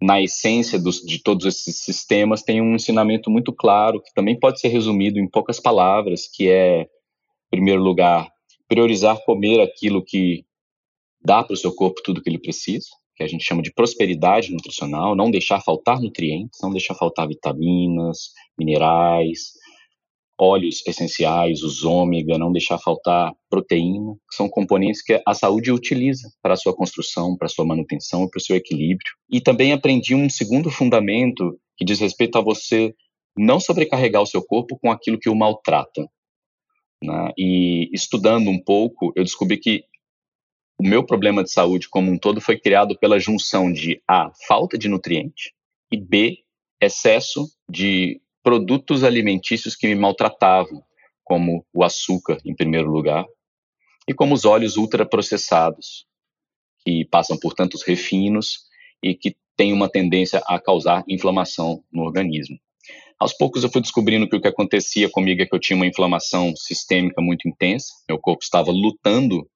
na 0.00 0.20
essência 0.20 0.78
dos, 0.78 1.00
de 1.00 1.22
todos 1.22 1.46
esses 1.46 1.78
sistemas 1.78 2.42
tem 2.42 2.60
um 2.60 2.74
ensinamento 2.74 3.30
muito 3.30 3.50
claro, 3.50 4.02
que 4.02 4.12
também 4.12 4.38
pode 4.38 4.60
ser 4.60 4.68
resumido 4.68 5.18
em 5.18 5.28
poucas 5.28 5.58
palavras, 5.58 6.28
que 6.30 6.50
é, 6.50 6.82
em 6.82 7.50
primeiro 7.50 7.82
lugar, 7.82 8.30
priorizar 8.68 9.24
comer 9.24 9.62
aquilo 9.62 10.04
que 10.04 10.44
dá 11.24 11.42
para 11.42 11.54
o 11.54 11.56
seu 11.56 11.74
corpo 11.74 12.02
tudo 12.04 12.22
que 12.22 12.28
ele 12.28 12.38
precisa 12.38 12.88
que 13.16 13.24
a 13.24 13.26
gente 13.26 13.44
chama 13.44 13.62
de 13.62 13.72
prosperidade 13.72 14.52
nutricional, 14.52 15.16
não 15.16 15.30
deixar 15.30 15.60
faltar 15.60 16.00
nutrientes, 16.00 16.58
não 16.62 16.70
deixar 16.70 16.94
faltar 16.94 17.26
vitaminas, 17.26 18.30
minerais, 18.58 19.52
óleos 20.38 20.82
essenciais, 20.86 21.62
os 21.62 21.82
ômega, 21.82 22.36
não 22.36 22.52
deixar 22.52 22.78
faltar 22.78 23.32
proteína, 23.48 24.14
que 24.28 24.36
são 24.36 24.48
componentes 24.48 25.02
que 25.02 25.20
a 25.26 25.34
saúde 25.34 25.72
utiliza 25.72 26.28
para 26.42 26.54
a 26.54 26.56
sua 26.56 26.74
construção, 26.74 27.36
para 27.36 27.46
a 27.46 27.48
sua 27.48 27.64
manutenção 27.64 28.24
e 28.24 28.30
para 28.30 28.38
o 28.38 28.42
seu 28.42 28.54
equilíbrio. 28.54 29.12
E 29.30 29.40
também 29.40 29.72
aprendi 29.72 30.14
um 30.14 30.28
segundo 30.28 30.70
fundamento 30.70 31.58
que 31.76 31.84
diz 31.84 31.98
respeito 32.00 32.36
a 32.36 32.42
você 32.42 32.94
não 33.36 33.58
sobrecarregar 33.58 34.22
o 34.22 34.26
seu 34.26 34.42
corpo 34.44 34.78
com 34.78 34.90
aquilo 34.90 35.18
que 35.18 35.28
o 35.28 35.34
maltrata. 35.34 36.06
Né? 37.02 37.32
E 37.36 37.90
estudando 37.92 38.48
um 38.48 38.62
pouco, 38.62 39.12
eu 39.16 39.24
descobri 39.24 39.58
que 39.58 39.84
o 40.78 40.86
meu 40.86 41.04
problema 41.04 41.42
de 41.42 41.50
saúde 41.50 41.88
como 41.88 42.10
um 42.10 42.18
todo 42.18 42.40
foi 42.40 42.58
criado 42.58 42.98
pela 42.98 43.18
junção 43.18 43.72
de 43.72 44.02
A, 44.06 44.30
falta 44.46 44.76
de 44.76 44.88
nutriente, 44.88 45.54
e 45.90 45.96
B, 45.96 46.38
excesso 46.80 47.48
de 47.68 48.20
produtos 48.42 49.02
alimentícios 49.02 49.74
que 49.74 49.86
me 49.86 49.94
maltratavam, 49.94 50.82
como 51.24 51.66
o 51.72 51.82
açúcar, 51.82 52.38
em 52.44 52.54
primeiro 52.54 52.90
lugar, 52.90 53.24
e 54.06 54.14
como 54.14 54.34
os 54.34 54.44
óleos 54.44 54.76
ultraprocessados, 54.76 56.06
que 56.84 57.04
passam 57.06 57.36
por 57.36 57.54
tantos 57.54 57.82
refinos 57.82 58.60
e 59.02 59.14
que 59.14 59.34
têm 59.56 59.72
uma 59.72 59.88
tendência 59.88 60.40
a 60.46 60.60
causar 60.60 61.02
inflamação 61.08 61.82
no 61.90 62.02
organismo. 62.02 62.58
Aos 63.18 63.32
poucos 63.32 63.64
eu 63.64 63.70
fui 63.70 63.80
descobrindo 63.80 64.28
que 64.28 64.36
o 64.36 64.40
que 64.40 64.46
acontecia 64.46 65.08
comigo 65.08 65.42
é 65.42 65.46
que 65.46 65.54
eu 65.54 65.58
tinha 65.58 65.76
uma 65.76 65.86
inflamação 65.86 66.54
sistêmica 66.54 67.22
muito 67.22 67.48
intensa, 67.48 67.88
meu 68.08 68.18
corpo 68.18 68.44
estava 68.44 68.70
lutando 68.70 69.48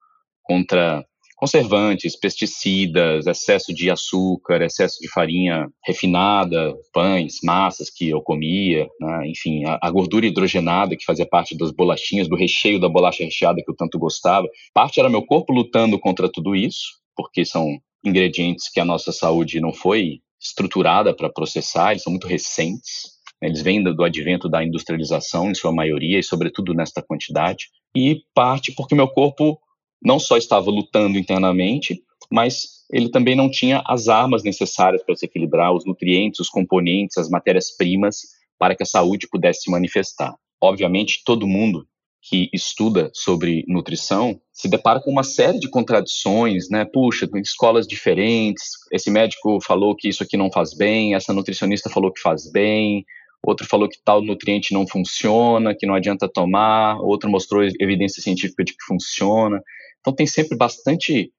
contra 0.42 1.06
conservantes, 1.40 2.16
pesticidas, 2.16 3.26
excesso 3.26 3.72
de 3.72 3.90
açúcar, 3.90 4.60
excesso 4.60 4.98
de 5.00 5.08
farinha 5.08 5.70
refinada, 5.82 6.76
pães, 6.92 7.38
massas 7.42 7.88
que 7.88 8.10
eu 8.10 8.20
comia, 8.20 8.86
né? 9.00 9.26
enfim, 9.26 9.64
a, 9.64 9.78
a, 9.80 9.90
gordura 9.90 10.26
hidrogenada 10.26 10.94
que 10.94 11.04
fazia 11.04 11.24
parte 11.24 11.56
das 11.56 11.70
bolachinhas, 11.70 12.28
do 12.28 12.36
recheio 12.36 12.78
da 12.78 12.90
bolacha 12.90 13.24
recheada 13.24 13.62
que 13.64 13.70
eu 13.70 13.74
tanto 13.74 13.98
gostava. 13.98 14.46
Parte 14.74 15.00
era 15.00 15.08
meu 15.08 15.22
corpo 15.22 15.50
lutando 15.50 15.98
contra 15.98 16.30
tudo 16.30 16.54
isso, 16.54 17.00
porque 17.16 17.42
são 17.42 17.66
ingredientes 18.04 18.70
que 18.70 18.78
a 18.78 18.84
nossa 18.84 19.10
saúde 19.10 19.60
não 19.60 19.72
foi 19.72 20.18
estruturada 20.38 21.16
para 21.16 21.30
processar, 21.30 21.92
eles 21.92 22.02
são 22.02 22.12
muito 22.12 22.26
recentes. 22.26 23.12
Né? 23.40 23.48
Eles 23.48 23.62
vêm 23.62 23.82
do 23.82 24.04
advento 24.04 24.46
da 24.46 24.62
industrialização, 24.62 25.50
em 25.50 25.54
sua 25.54 25.72
maioria, 25.72 26.18
e 26.18 26.22
sobretudo 26.22 26.74
nesta 26.74 27.00
quantidade. 27.00 27.70
E 27.96 28.20
parte 28.34 28.74
porque 28.74 28.94
meu 28.94 29.08
corpo 29.08 29.58
não 30.02 30.18
só 30.18 30.36
estava 30.36 30.70
lutando 30.70 31.18
internamente, 31.18 32.02
mas 32.30 32.84
ele 32.92 33.10
também 33.10 33.36
não 33.36 33.50
tinha 33.50 33.82
as 33.86 34.08
armas 34.08 34.42
necessárias 34.42 35.02
para 35.02 35.16
se 35.16 35.26
equilibrar, 35.26 35.72
os 35.72 35.84
nutrientes, 35.84 36.40
os 36.40 36.48
componentes, 36.48 37.18
as 37.18 37.28
matérias-primas 37.28 38.20
para 38.58 38.74
que 38.74 38.82
a 38.82 38.86
saúde 38.86 39.28
pudesse 39.28 39.62
se 39.62 39.70
manifestar. 39.70 40.34
Obviamente, 40.60 41.22
todo 41.24 41.46
mundo 41.46 41.86
que 42.22 42.50
estuda 42.52 43.10
sobre 43.14 43.64
nutrição 43.66 44.38
se 44.52 44.68
depara 44.68 45.00
com 45.00 45.10
uma 45.10 45.22
série 45.22 45.58
de 45.58 45.70
contradições, 45.70 46.68
né? 46.68 46.84
Puxa, 46.84 47.26
tem 47.26 47.40
escolas 47.40 47.86
diferentes, 47.86 48.62
esse 48.92 49.10
médico 49.10 49.58
falou 49.62 49.96
que 49.96 50.08
isso 50.08 50.22
aqui 50.22 50.36
não 50.36 50.52
faz 50.52 50.74
bem, 50.74 51.14
essa 51.14 51.32
nutricionista 51.32 51.88
falou 51.88 52.12
que 52.12 52.20
faz 52.20 52.50
bem, 52.52 53.06
outro 53.42 53.66
falou 53.66 53.88
que 53.88 53.98
tal 54.04 54.20
nutriente 54.20 54.74
não 54.74 54.86
funciona, 54.86 55.74
que 55.74 55.86
não 55.86 55.94
adianta 55.94 56.28
tomar, 56.28 57.00
outro 57.00 57.30
mostrou 57.30 57.64
evidência 57.64 58.22
científica 58.22 58.62
de 58.62 58.72
que 58.72 58.84
funciona. 58.84 59.62
Então 60.00 60.14
tem 60.14 60.26
sempre 60.26 60.56
bastante 60.56 61.32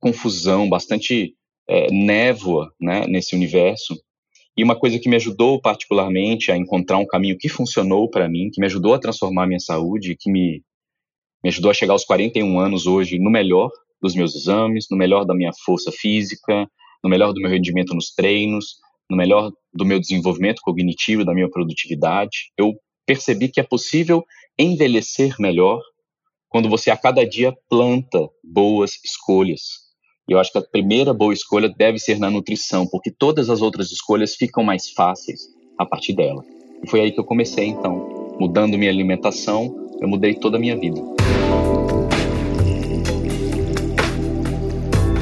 confusão, 0.00 0.68
bastante 0.68 1.34
é, 1.68 1.90
névoa 1.90 2.72
né, 2.80 3.06
nesse 3.06 3.34
universo. 3.34 3.94
E 4.56 4.64
uma 4.64 4.78
coisa 4.78 4.98
que 4.98 5.08
me 5.08 5.16
ajudou 5.16 5.60
particularmente 5.60 6.50
a 6.50 6.56
encontrar 6.56 6.98
um 6.98 7.06
caminho 7.06 7.38
que 7.38 7.48
funcionou 7.48 8.10
para 8.10 8.28
mim, 8.28 8.50
que 8.52 8.60
me 8.60 8.66
ajudou 8.66 8.94
a 8.94 8.98
transformar 8.98 9.44
a 9.44 9.46
minha 9.46 9.60
saúde, 9.60 10.16
que 10.18 10.30
me, 10.30 10.62
me 11.44 11.50
ajudou 11.50 11.70
a 11.70 11.74
chegar 11.74 11.92
aos 11.92 12.04
41 12.04 12.58
anos 12.58 12.86
hoje 12.86 13.18
no 13.18 13.30
melhor 13.30 13.70
dos 14.00 14.14
meus 14.14 14.34
exames, 14.34 14.86
no 14.90 14.96
melhor 14.96 15.24
da 15.24 15.34
minha 15.34 15.52
força 15.64 15.92
física, 15.92 16.68
no 17.02 17.10
melhor 17.10 17.32
do 17.32 17.40
meu 17.40 17.50
rendimento 17.50 17.94
nos 17.94 18.12
treinos, 18.12 18.76
no 19.10 19.16
melhor 19.16 19.52
do 19.72 19.84
meu 19.84 20.00
desenvolvimento 20.00 20.60
cognitivo, 20.62 21.24
da 21.24 21.34
minha 21.34 21.48
produtividade. 21.48 22.52
Eu 22.56 22.74
percebi 23.06 23.48
que 23.48 23.60
é 23.60 23.62
possível 23.62 24.24
envelhecer 24.58 25.36
melhor 25.38 25.80
quando 26.48 26.68
você 26.68 26.90
a 26.90 26.96
cada 26.96 27.24
dia 27.24 27.54
planta 27.68 28.28
boas 28.42 28.92
escolhas. 29.04 29.88
E 30.28 30.32
eu 30.32 30.38
acho 30.38 30.52
que 30.52 30.58
a 30.58 30.62
primeira 30.62 31.14
boa 31.14 31.32
escolha 31.32 31.68
deve 31.68 31.98
ser 31.98 32.18
na 32.18 32.30
nutrição, 32.30 32.86
porque 32.86 33.10
todas 33.10 33.48
as 33.48 33.62
outras 33.62 33.90
escolhas 33.90 34.34
ficam 34.34 34.62
mais 34.62 34.90
fáceis 34.90 35.40
a 35.78 35.86
partir 35.86 36.14
dela. 36.14 36.44
E 36.82 36.88
foi 36.88 37.00
aí 37.00 37.12
que 37.12 37.20
eu 37.20 37.24
comecei, 37.24 37.66
então, 37.66 38.36
mudando 38.38 38.76
minha 38.76 38.90
alimentação, 38.90 39.88
eu 40.00 40.08
mudei 40.08 40.34
toda 40.34 40.56
a 40.56 40.60
minha 40.60 40.76
vida. 40.76 41.00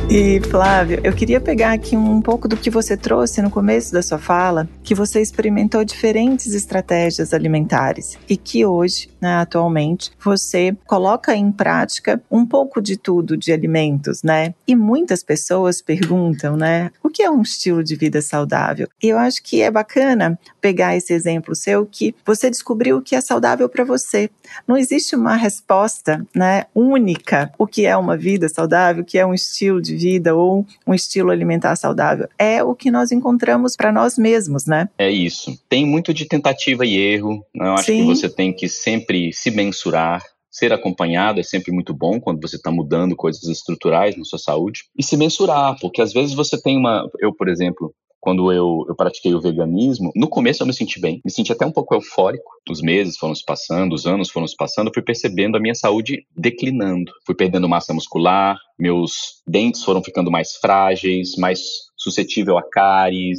E 0.08 0.40
Flávio, 0.40 1.00
eu 1.02 1.12
queria 1.12 1.40
pegar 1.40 1.72
aqui 1.72 1.96
um 1.96 2.22
pouco 2.22 2.46
do 2.46 2.56
que 2.56 2.70
você 2.70 2.96
trouxe 2.96 3.42
no 3.42 3.50
começo 3.50 3.92
da 3.92 4.00
sua 4.00 4.18
fala, 4.18 4.68
que 4.84 4.94
você 4.94 5.20
experimentou 5.20 5.84
diferentes 5.84 6.54
estratégias 6.54 7.34
alimentares 7.34 8.16
e 8.28 8.36
que 8.36 8.64
hoje, 8.64 9.08
né, 9.20 9.38
atualmente, 9.38 10.12
você 10.22 10.76
coloca 10.86 11.34
em 11.34 11.50
prática 11.50 12.22
um 12.30 12.46
pouco 12.46 12.80
de 12.80 12.96
tudo 12.96 13.36
de 13.36 13.52
alimentos, 13.52 14.22
né? 14.22 14.54
E 14.64 14.76
muitas 14.76 15.24
pessoas 15.24 15.82
perguntam, 15.82 16.56
né, 16.56 16.92
o 17.02 17.10
que 17.10 17.24
é 17.24 17.30
um 17.30 17.42
estilo 17.42 17.82
de 17.82 17.96
vida 17.96 18.22
saudável? 18.22 18.88
E 19.02 19.08
eu 19.08 19.18
acho 19.18 19.42
que 19.42 19.60
é 19.60 19.72
bacana 19.72 20.38
pegar 20.60 20.96
esse 20.96 21.12
exemplo 21.12 21.52
seu 21.56 21.84
que 21.84 22.14
você 22.24 22.48
descobriu 22.48 22.98
o 22.98 23.02
que 23.02 23.16
é 23.16 23.20
saudável 23.20 23.68
para 23.68 23.82
você. 23.82 24.30
Não 24.68 24.76
existe 24.76 25.16
uma 25.16 25.34
resposta, 25.34 26.24
né, 26.32 26.66
única 26.72 27.50
o 27.58 27.66
que 27.66 27.86
é 27.86 27.96
uma 27.96 28.16
vida 28.16 28.48
saudável, 28.48 29.02
o 29.02 29.06
que 29.06 29.18
é 29.18 29.26
um 29.26 29.34
estilo 29.34 29.82
de 29.82 29.95
vida 29.96 30.34
ou 30.34 30.66
um 30.86 30.94
estilo 30.94 31.30
alimentar 31.30 31.74
saudável. 31.76 32.28
É 32.38 32.62
o 32.62 32.74
que 32.74 32.90
nós 32.90 33.10
encontramos 33.10 33.74
para 33.76 33.90
nós 33.90 34.16
mesmos, 34.16 34.66
né? 34.66 34.88
É 34.98 35.10
isso. 35.10 35.58
Tem 35.68 35.84
muito 35.84 36.14
de 36.14 36.26
tentativa 36.26 36.84
e 36.84 36.96
erro. 36.96 37.44
Né? 37.54 37.66
Eu 37.66 37.72
acho 37.72 37.86
Sim. 37.86 37.98
que 37.98 38.04
você 38.04 38.28
tem 38.28 38.52
que 38.52 38.68
sempre 38.68 39.32
se 39.32 39.50
mensurar, 39.50 40.22
ser 40.50 40.72
acompanhado 40.72 41.38
é 41.38 41.42
sempre 41.42 41.70
muito 41.70 41.92
bom 41.92 42.18
quando 42.18 42.40
você 42.40 42.56
está 42.56 42.70
mudando 42.70 43.14
coisas 43.14 43.44
estruturais 43.44 44.16
na 44.16 44.24
sua 44.24 44.38
saúde 44.38 44.84
e 44.96 45.02
se 45.02 45.14
mensurar, 45.14 45.76
porque 45.78 46.00
às 46.00 46.14
vezes 46.14 46.34
você 46.34 46.60
tem 46.60 46.78
uma. 46.78 47.06
Eu, 47.20 47.34
por 47.34 47.48
exemplo, 47.48 47.94
quando 48.26 48.50
eu, 48.50 48.84
eu 48.88 48.96
pratiquei 48.96 49.32
o 49.36 49.40
veganismo, 49.40 50.10
no 50.16 50.28
começo 50.28 50.60
eu 50.60 50.66
me 50.66 50.72
senti 50.72 51.00
bem, 51.00 51.20
me 51.24 51.30
senti 51.30 51.52
até 51.52 51.64
um 51.64 51.70
pouco 51.70 51.94
eufórico. 51.94 52.50
Os 52.68 52.82
meses 52.82 53.16
foram 53.16 53.32
se 53.32 53.44
passando, 53.44 53.92
os 53.92 54.04
anos 54.04 54.30
foram 54.30 54.48
se 54.48 54.56
passando, 54.56 54.88
eu 54.88 54.92
fui 54.92 55.00
percebendo 55.00 55.56
a 55.56 55.60
minha 55.60 55.76
saúde 55.76 56.26
declinando. 56.36 57.12
Fui 57.24 57.36
perdendo 57.36 57.68
massa 57.68 57.94
muscular, 57.94 58.58
meus 58.76 59.40
dentes 59.46 59.84
foram 59.84 60.02
ficando 60.02 60.28
mais 60.28 60.56
frágeis, 60.56 61.36
mais 61.38 61.60
suscetível 61.96 62.58
a 62.58 62.68
cáries, 62.68 63.38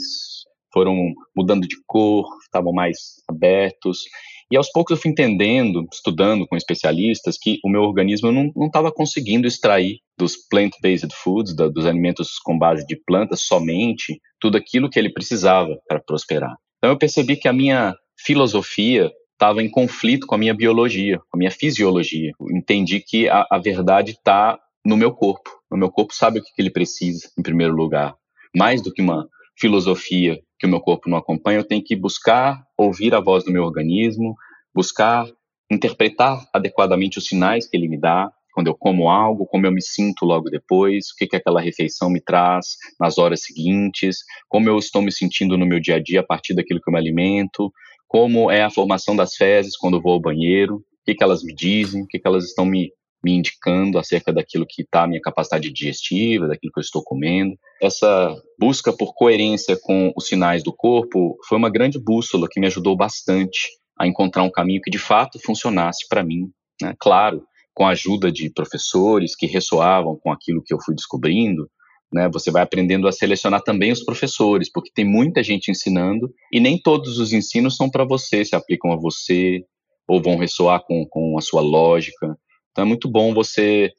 foram 0.72 0.96
mudando 1.36 1.67
de 1.67 1.75
cor, 1.86 2.25
estavam 2.46 2.72
mais 2.72 3.22
abertos. 3.27 4.03
E 4.49 4.55
aos 4.55 4.71
poucos 4.71 4.95
eu 4.95 5.01
fui 5.01 5.11
entendendo, 5.11 5.85
estudando 5.91 6.47
com 6.47 6.55
especialistas, 6.55 7.37
que 7.37 7.59
o 7.63 7.69
meu 7.69 7.81
organismo 7.81 8.31
não 8.31 8.67
estava 8.67 8.91
conseguindo 8.91 9.45
extrair 9.45 9.99
dos 10.17 10.37
plant-based 10.37 11.13
foods, 11.13 11.53
da, 11.53 11.67
dos 11.67 11.85
alimentos 11.85 12.39
com 12.39 12.57
base 12.57 12.85
de 12.85 12.95
plantas, 12.95 13.41
somente 13.41 14.21
tudo 14.39 14.57
aquilo 14.57 14.89
que 14.89 14.97
ele 14.97 15.11
precisava 15.11 15.77
para 15.87 15.99
prosperar. 15.99 16.55
Então 16.77 16.91
eu 16.91 16.97
percebi 16.97 17.35
que 17.35 17.47
a 17.47 17.53
minha 17.53 17.93
filosofia 18.17 19.11
estava 19.33 19.61
em 19.61 19.69
conflito 19.69 20.25
com 20.25 20.35
a 20.35 20.37
minha 20.37 20.53
biologia, 20.53 21.19
com 21.19 21.35
a 21.35 21.37
minha 21.37 21.51
fisiologia. 21.51 22.31
Eu 22.39 22.57
entendi 22.57 22.99
que 22.99 23.27
a, 23.29 23.45
a 23.51 23.59
verdade 23.59 24.11
está 24.11 24.57
no 24.85 24.95
meu 24.95 25.11
corpo. 25.11 25.49
O 25.69 25.75
meu 25.75 25.91
corpo 25.91 26.13
sabe 26.13 26.39
o 26.39 26.43
que, 26.43 26.53
que 26.53 26.61
ele 26.61 26.71
precisa, 26.71 27.29
em 27.37 27.43
primeiro 27.43 27.75
lugar. 27.75 28.15
Mais 28.55 28.81
do 28.81 28.91
que 28.91 29.01
uma 29.01 29.27
filosofia 29.59 30.39
que 30.59 30.65
o 30.65 30.69
meu 30.69 30.79
corpo 30.79 31.09
não 31.09 31.17
acompanha, 31.17 31.59
eu 31.59 31.67
tenho 31.67 31.83
que 31.83 31.95
buscar 31.95 32.63
ouvir 32.77 33.13
a 33.13 33.19
voz 33.19 33.43
do 33.43 33.51
meu 33.51 33.63
organismo, 33.63 34.35
buscar 34.73 35.27
interpretar 35.71 36.45
adequadamente 36.53 37.17
os 37.17 37.25
sinais 37.25 37.67
que 37.67 37.75
ele 37.75 37.87
me 37.87 37.99
dá 37.99 38.31
quando 38.57 38.67
eu 38.67 38.75
como 38.75 39.07
algo, 39.07 39.45
como 39.45 39.67
eu 39.67 39.71
me 39.71 39.83
sinto 39.83 40.25
logo 40.25 40.49
depois, 40.49 41.11
o 41.11 41.15
que, 41.15 41.27
que 41.27 41.35
aquela 41.35 41.61
refeição 41.61 42.09
me 42.09 42.19
traz 42.19 42.69
nas 42.99 43.19
horas 43.19 43.43
seguintes, 43.43 44.17
como 44.49 44.67
eu 44.67 44.79
estou 44.79 44.99
me 44.99 45.11
sentindo 45.11 45.55
no 45.59 45.65
meu 45.65 45.79
dia 45.79 45.97
a 45.97 46.01
dia 46.01 46.21
a 46.21 46.25
partir 46.25 46.55
daquilo 46.55 46.81
que 46.81 46.89
eu 46.89 46.93
me 46.93 46.97
alimento, 46.97 47.71
como 48.07 48.49
é 48.49 48.63
a 48.63 48.71
formação 48.71 49.15
das 49.15 49.35
fezes 49.35 49.77
quando 49.77 50.01
vou 50.01 50.13
ao 50.13 50.19
banheiro, 50.19 50.77
o 50.77 50.81
que, 51.05 51.13
que 51.13 51.23
elas 51.23 51.43
me 51.43 51.53
dizem, 51.53 52.01
o 52.01 52.07
que, 52.07 52.17
que 52.17 52.27
elas 52.27 52.45
estão 52.45 52.65
me 52.65 52.91
me 53.24 53.33
indicando 53.33 53.97
acerca 53.97 54.31
daquilo 54.31 54.65
que 54.67 54.83
está 54.83 55.03
a 55.03 55.07
minha 55.07 55.21
capacidade 55.21 55.71
digestiva, 55.71 56.47
daquilo 56.47 56.71
que 56.71 56.79
eu 56.79 56.83
estou 56.83 57.03
comendo. 57.03 57.55
Essa 57.81 58.36
busca 58.59 58.93
por 58.93 59.13
coerência 59.13 59.77
com 59.81 60.13
os 60.15 60.27
sinais 60.27 60.63
do 60.63 60.74
corpo 60.74 61.38
foi 61.47 61.57
uma 61.57 61.69
grande 61.69 62.00
bússola 62.00 62.47
que 62.50 62.59
me 62.59 62.67
ajudou 62.67 62.95
bastante 62.95 63.67
a 64.00 64.07
encontrar 64.07 64.43
um 64.43 64.51
caminho 64.51 64.81
que 64.81 64.91
de 64.91 65.00
fato 65.00 65.39
funcionasse 65.43 66.07
para 66.07 66.24
mim. 66.24 66.50
Né? 66.81 66.93
Claro, 67.00 67.43
com 67.74 67.86
a 67.86 67.91
ajuda 67.91 68.31
de 68.31 68.51
professores 68.51 69.36
que 69.36 69.45
ressoavam 69.45 70.17
com 70.21 70.31
aquilo 70.31 70.63
que 70.63 70.74
eu 70.74 70.79
fui 70.83 70.95
descobrindo, 70.95 71.69
né, 72.12 72.29
você 72.31 72.50
vai 72.50 72.63
aprendendo 72.63 73.07
a 73.07 73.12
selecionar 73.12 73.62
também 73.62 73.91
os 73.91 74.03
professores, 74.03 74.71
porque 74.71 74.91
tem 74.93 75.05
muita 75.05 75.43
gente 75.43 75.69
ensinando 75.69 76.31
e 76.51 76.59
nem 76.59 76.81
todos 76.81 77.19
os 77.19 77.33
ensinos 77.33 77.75
são 77.75 77.89
para 77.89 78.05
você, 78.05 78.45
se 78.45 78.55
aplicam 78.55 78.91
a 78.91 78.95
você 78.95 79.62
ou 80.07 80.21
vão 80.21 80.38
ressoar 80.38 80.83
com, 80.86 81.05
com 81.09 81.38
a 81.38 81.41
sua 81.41 81.62
lógica. 81.62 82.38
Então 82.77 82.86
é 82.86 82.88
muito 82.88 83.10
bom 83.10 83.34
você 83.34 83.91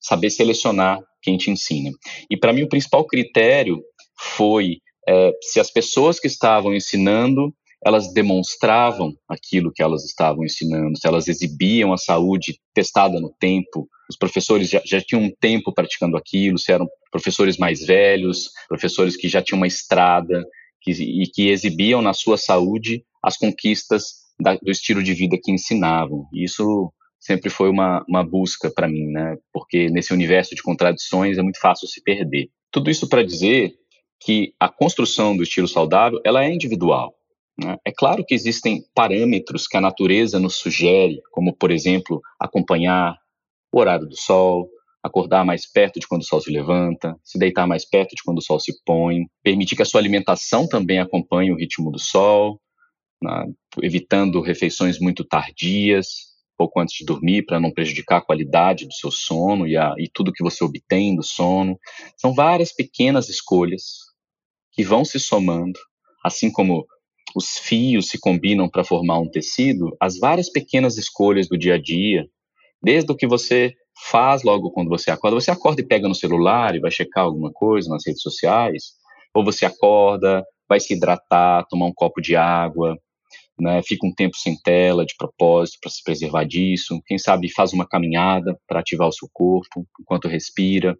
saber 0.00 0.30
selecionar 0.30 0.98
quem 1.20 1.36
te 1.36 1.50
ensina. 1.50 1.90
E 2.30 2.38
para 2.38 2.54
mim 2.54 2.62
o 2.62 2.68
principal 2.68 3.06
critério 3.06 3.82
foi 4.18 4.78
é, 5.06 5.30
se 5.42 5.60
as 5.60 5.70
pessoas 5.70 6.18
que 6.18 6.26
estavam 6.26 6.74
ensinando 6.74 7.54
elas 7.84 8.14
demonstravam 8.14 9.12
aquilo 9.28 9.70
que 9.70 9.82
elas 9.82 10.06
estavam 10.06 10.42
ensinando, 10.42 10.96
se 10.98 11.06
elas 11.06 11.28
exibiam 11.28 11.92
a 11.92 11.98
saúde 11.98 12.58
testada 12.72 13.20
no 13.20 13.30
tempo, 13.38 13.86
os 14.08 14.16
professores 14.16 14.70
já, 14.70 14.80
já 14.86 15.02
tinham 15.02 15.22
um 15.22 15.32
tempo 15.38 15.70
praticando 15.70 16.16
aquilo, 16.16 16.58
se 16.58 16.72
eram 16.72 16.88
professores 17.12 17.58
mais 17.58 17.84
velhos, 17.84 18.48
professores 18.70 19.18
que 19.18 19.28
já 19.28 19.42
tinham 19.42 19.58
uma 19.58 19.66
estrada 19.66 20.42
que, 20.80 20.92
e 20.92 21.26
que 21.26 21.50
exibiam 21.50 22.00
na 22.00 22.14
sua 22.14 22.38
saúde 22.38 23.04
as 23.22 23.36
conquistas 23.36 24.14
da, 24.40 24.54
do 24.54 24.70
estilo 24.70 25.02
de 25.02 25.12
vida 25.12 25.38
que 25.38 25.52
ensinavam. 25.52 26.26
Isso 26.32 26.90
sempre 27.24 27.48
foi 27.48 27.70
uma, 27.70 28.04
uma 28.06 28.22
busca 28.22 28.70
para 28.70 28.86
mim, 28.86 29.06
né? 29.06 29.38
Porque 29.50 29.88
nesse 29.88 30.12
universo 30.12 30.54
de 30.54 30.62
contradições 30.62 31.38
é 31.38 31.42
muito 31.42 31.58
fácil 31.58 31.88
se 31.88 32.02
perder. 32.02 32.50
Tudo 32.70 32.90
isso 32.90 33.08
para 33.08 33.24
dizer 33.24 33.72
que 34.20 34.52
a 34.60 34.68
construção 34.68 35.34
do 35.34 35.42
estilo 35.42 35.66
saudável 35.66 36.20
ela 36.22 36.44
é 36.44 36.52
individual. 36.52 37.14
Né? 37.58 37.78
É 37.84 37.90
claro 37.90 38.24
que 38.26 38.34
existem 38.34 38.84
parâmetros 38.94 39.66
que 39.66 39.76
a 39.76 39.80
natureza 39.80 40.38
nos 40.38 40.56
sugere, 40.56 41.20
como 41.32 41.56
por 41.56 41.70
exemplo 41.70 42.20
acompanhar 42.38 43.16
o 43.72 43.80
horário 43.80 44.06
do 44.06 44.16
sol, 44.16 44.68
acordar 45.02 45.46
mais 45.46 45.70
perto 45.70 45.98
de 45.98 46.06
quando 46.06 46.22
o 46.22 46.26
sol 46.26 46.42
se 46.42 46.50
levanta, 46.50 47.16
se 47.22 47.38
deitar 47.38 47.66
mais 47.66 47.88
perto 47.88 48.14
de 48.14 48.22
quando 48.22 48.38
o 48.38 48.42
sol 48.42 48.60
se 48.60 48.72
põe, 48.84 49.24
permitir 49.42 49.76
que 49.76 49.82
a 49.82 49.86
sua 49.86 50.00
alimentação 50.00 50.68
também 50.68 50.98
acompanhe 50.98 51.52
o 51.52 51.56
ritmo 51.56 51.90
do 51.90 51.98
sol, 51.98 52.60
né? 53.22 53.46
evitando 53.82 54.42
refeições 54.42 54.98
muito 54.98 55.24
tardias, 55.24 56.33
pouco 56.56 56.80
antes 56.80 56.96
de 56.96 57.04
dormir, 57.04 57.44
para 57.44 57.60
não 57.60 57.70
prejudicar 57.70 58.18
a 58.18 58.24
qualidade 58.24 58.86
do 58.86 58.92
seu 58.92 59.10
sono 59.10 59.66
e, 59.66 59.76
a, 59.76 59.94
e 59.98 60.08
tudo 60.12 60.32
que 60.32 60.42
você 60.42 60.64
obtém 60.64 61.14
do 61.14 61.22
sono. 61.22 61.78
São 62.16 62.34
várias 62.34 62.72
pequenas 62.72 63.28
escolhas 63.28 63.82
que 64.72 64.82
vão 64.82 65.04
se 65.04 65.18
somando, 65.20 65.78
assim 66.24 66.50
como 66.50 66.86
os 67.34 67.58
fios 67.58 68.08
se 68.08 68.18
combinam 68.18 68.68
para 68.68 68.84
formar 68.84 69.18
um 69.18 69.30
tecido, 69.30 69.96
as 70.00 70.18
várias 70.18 70.50
pequenas 70.50 70.96
escolhas 70.96 71.48
do 71.48 71.58
dia 71.58 71.74
a 71.74 71.80
dia, 71.80 72.26
desde 72.82 73.10
o 73.10 73.16
que 73.16 73.26
você 73.26 73.72
faz 74.10 74.42
logo 74.42 74.70
quando 74.70 74.88
você 74.88 75.10
acorda, 75.10 75.40
você 75.40 75.50
acorda 75.50 75.80
e 75.80 75.86
pega 75.86 76.08
no 76.08 76.14
celular 76.14 76.74
e 76.74 76.80
vai 76.80 76.90
checar 76.90 77.24
alguma 77.24 77.52
coisa 77.52 77.88
nas 77.88 78.06
redes 78.06 78.22
sociais, 78.22 78.92
ou 79.34 79.44
você 79.44 79.64
acorda, 79.64 80.44
vai 80.68 80.80
se 80.80 80.94
hidratar, 80.94 81.66
tomar 81.68 81.86
um 81.86 81.94
copo 81.94 82.20
de 82.20 82.36
água, 82.36 82.96
né, 83.58 83.80
fica 83.82 84.06
um 84.06 84.14
tempo 84.14 84.36
sem 84.36 84.56
tela 84.62 85.04
de 85.04 85.14
propósito 85.16 85.78
para 85.80 85.90
se 85.90 86.02
preservar 86.02 86.44
disso, 86.44 87.00
quem 87.06 87.18
sabe 87.18 87.52
faz 87.52 87.72
uma 87.72 87.86
caminhada 87.86 88.58
para 88.66 88.80
ativar 88.80 89.08
o 89.08 89.12
seu 89.12 89.28
corpo 89.32 89.86
enquanto 90.00 90.28
respira, 90.28 90.96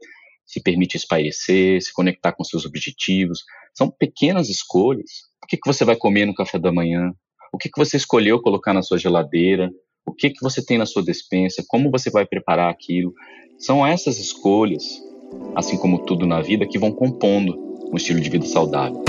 se 0.47 0.63
permite 0.63 0.97
espairecer, 0.97 1.83
se 1.83 1.93
conectar 1.93 2.33
com 2.33 2.45
seus 2.45 2.65
objetivos. 2.65 3.41
São 3.75 3.91
pequenas 3.91 4.49
escolhas. 4.49 5.11
O 5.43 5.47
que, 5.47 5.57
que 5.57 5.67
você 5.67 5.85
vai 5.85 5.97
comer 5.97 6.27
no 6.27 6.35
café 6.35 6.59
da 6.59 6.73
manhã? 6.73 7.13
O 7.53 7.59
que, 7.59 7.69
que 7.69 7.79
você 7.79 7.97
escolheu 7.97 8.41
colocar 8.41 8.73
na 8.73 8.83
sua 8.83 8.99
geladeira? 8.99 9.71
O 10.07 10.13
que, 10.13 10.31
que 10.31 10.43
você 10.43 10.65
tem 10.65 10.77
na 10.77 10.87
sua 10.87 11.03
despensa? 11.03 11.65
Como 11.67 11.91
você 11.91 12.11
vai 12.11 12.27
preparar 12.27 12.71
aquilo? 12.71 13.13
São 13.59 13.87
essas 13.87 14.19
escolhas, 14.19 14.85
assim 15.55 15.79
como 15.79 16.05
tudo 16.05 16.27
na 16.27 16.43
vida, 16.43 16.67
que 16.67 16.79
vão 16.79 16.93
compondo 16.93 17.57
um 17.91 17.97
estilo 17.97 18.21
de 18.21 18.29
vida 18.29 18.45
saudável. 18.45 19.03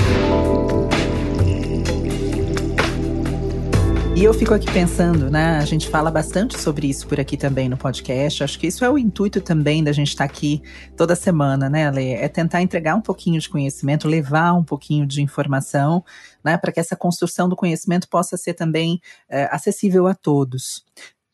E 4.16 4.24
eu 4.24 4.32
fico 4.32 4.54
aqui 4.54 4.64
pensando, 4.72 5.30
né? 5.30 5.58
A 5.58 5.64
gente 5.66 5.90
fala 5.90 6.10
bastante 6.10 6.58
sobre 6.58 6.86
isso 6.88 7.06
por 7.06 7.20
aqui 7.20 7.36
também 7.36 7.68
no 7.68 7.76
podcast. 7.76 8.42
Acho 8.42 8.58
que 8.58 8.66
isso 8.66 8.82
é 8.82 8.88
o 8.88 8.96
intuito 8.96 9.42
também 9.42 9.84
da 9.84 9.92
gente 9.92 10.08
estar 10.08 10.26
tá 10.26 10.32
aqui 10.32 10.62
toda 10.96 11.14
semana, 11.14 11.68
né, 11.68 11.86
Ale? 11.86 12.14
É 12.14 12.26
tentar 12.26 12.62
entregar 12.62 12.94
um 12.94 13.02
pouquinho 13.02 13.38
de 13.38 13.46
conhecimento, 13.46 14.08
levar 14.08 14.54
um 14.54 14.64
pouquinho 14.64 15.06
de 15.06 15.20
informação, 15.20 16.02
né? 16.42 16.56
Para 16.56 16.72
que 16.72 16.80
essa 16.80 16.96
construção 16.96 17.46
do 17.46 17.54
conhecimento 17.54 18.08
possa 18.08 18.38
ser 18.38 18.54
também 18.54 19.02
é, 19.28 19.50
acessível 19.52 20.06
a 20.06 20.14
todos. 20.14 20.82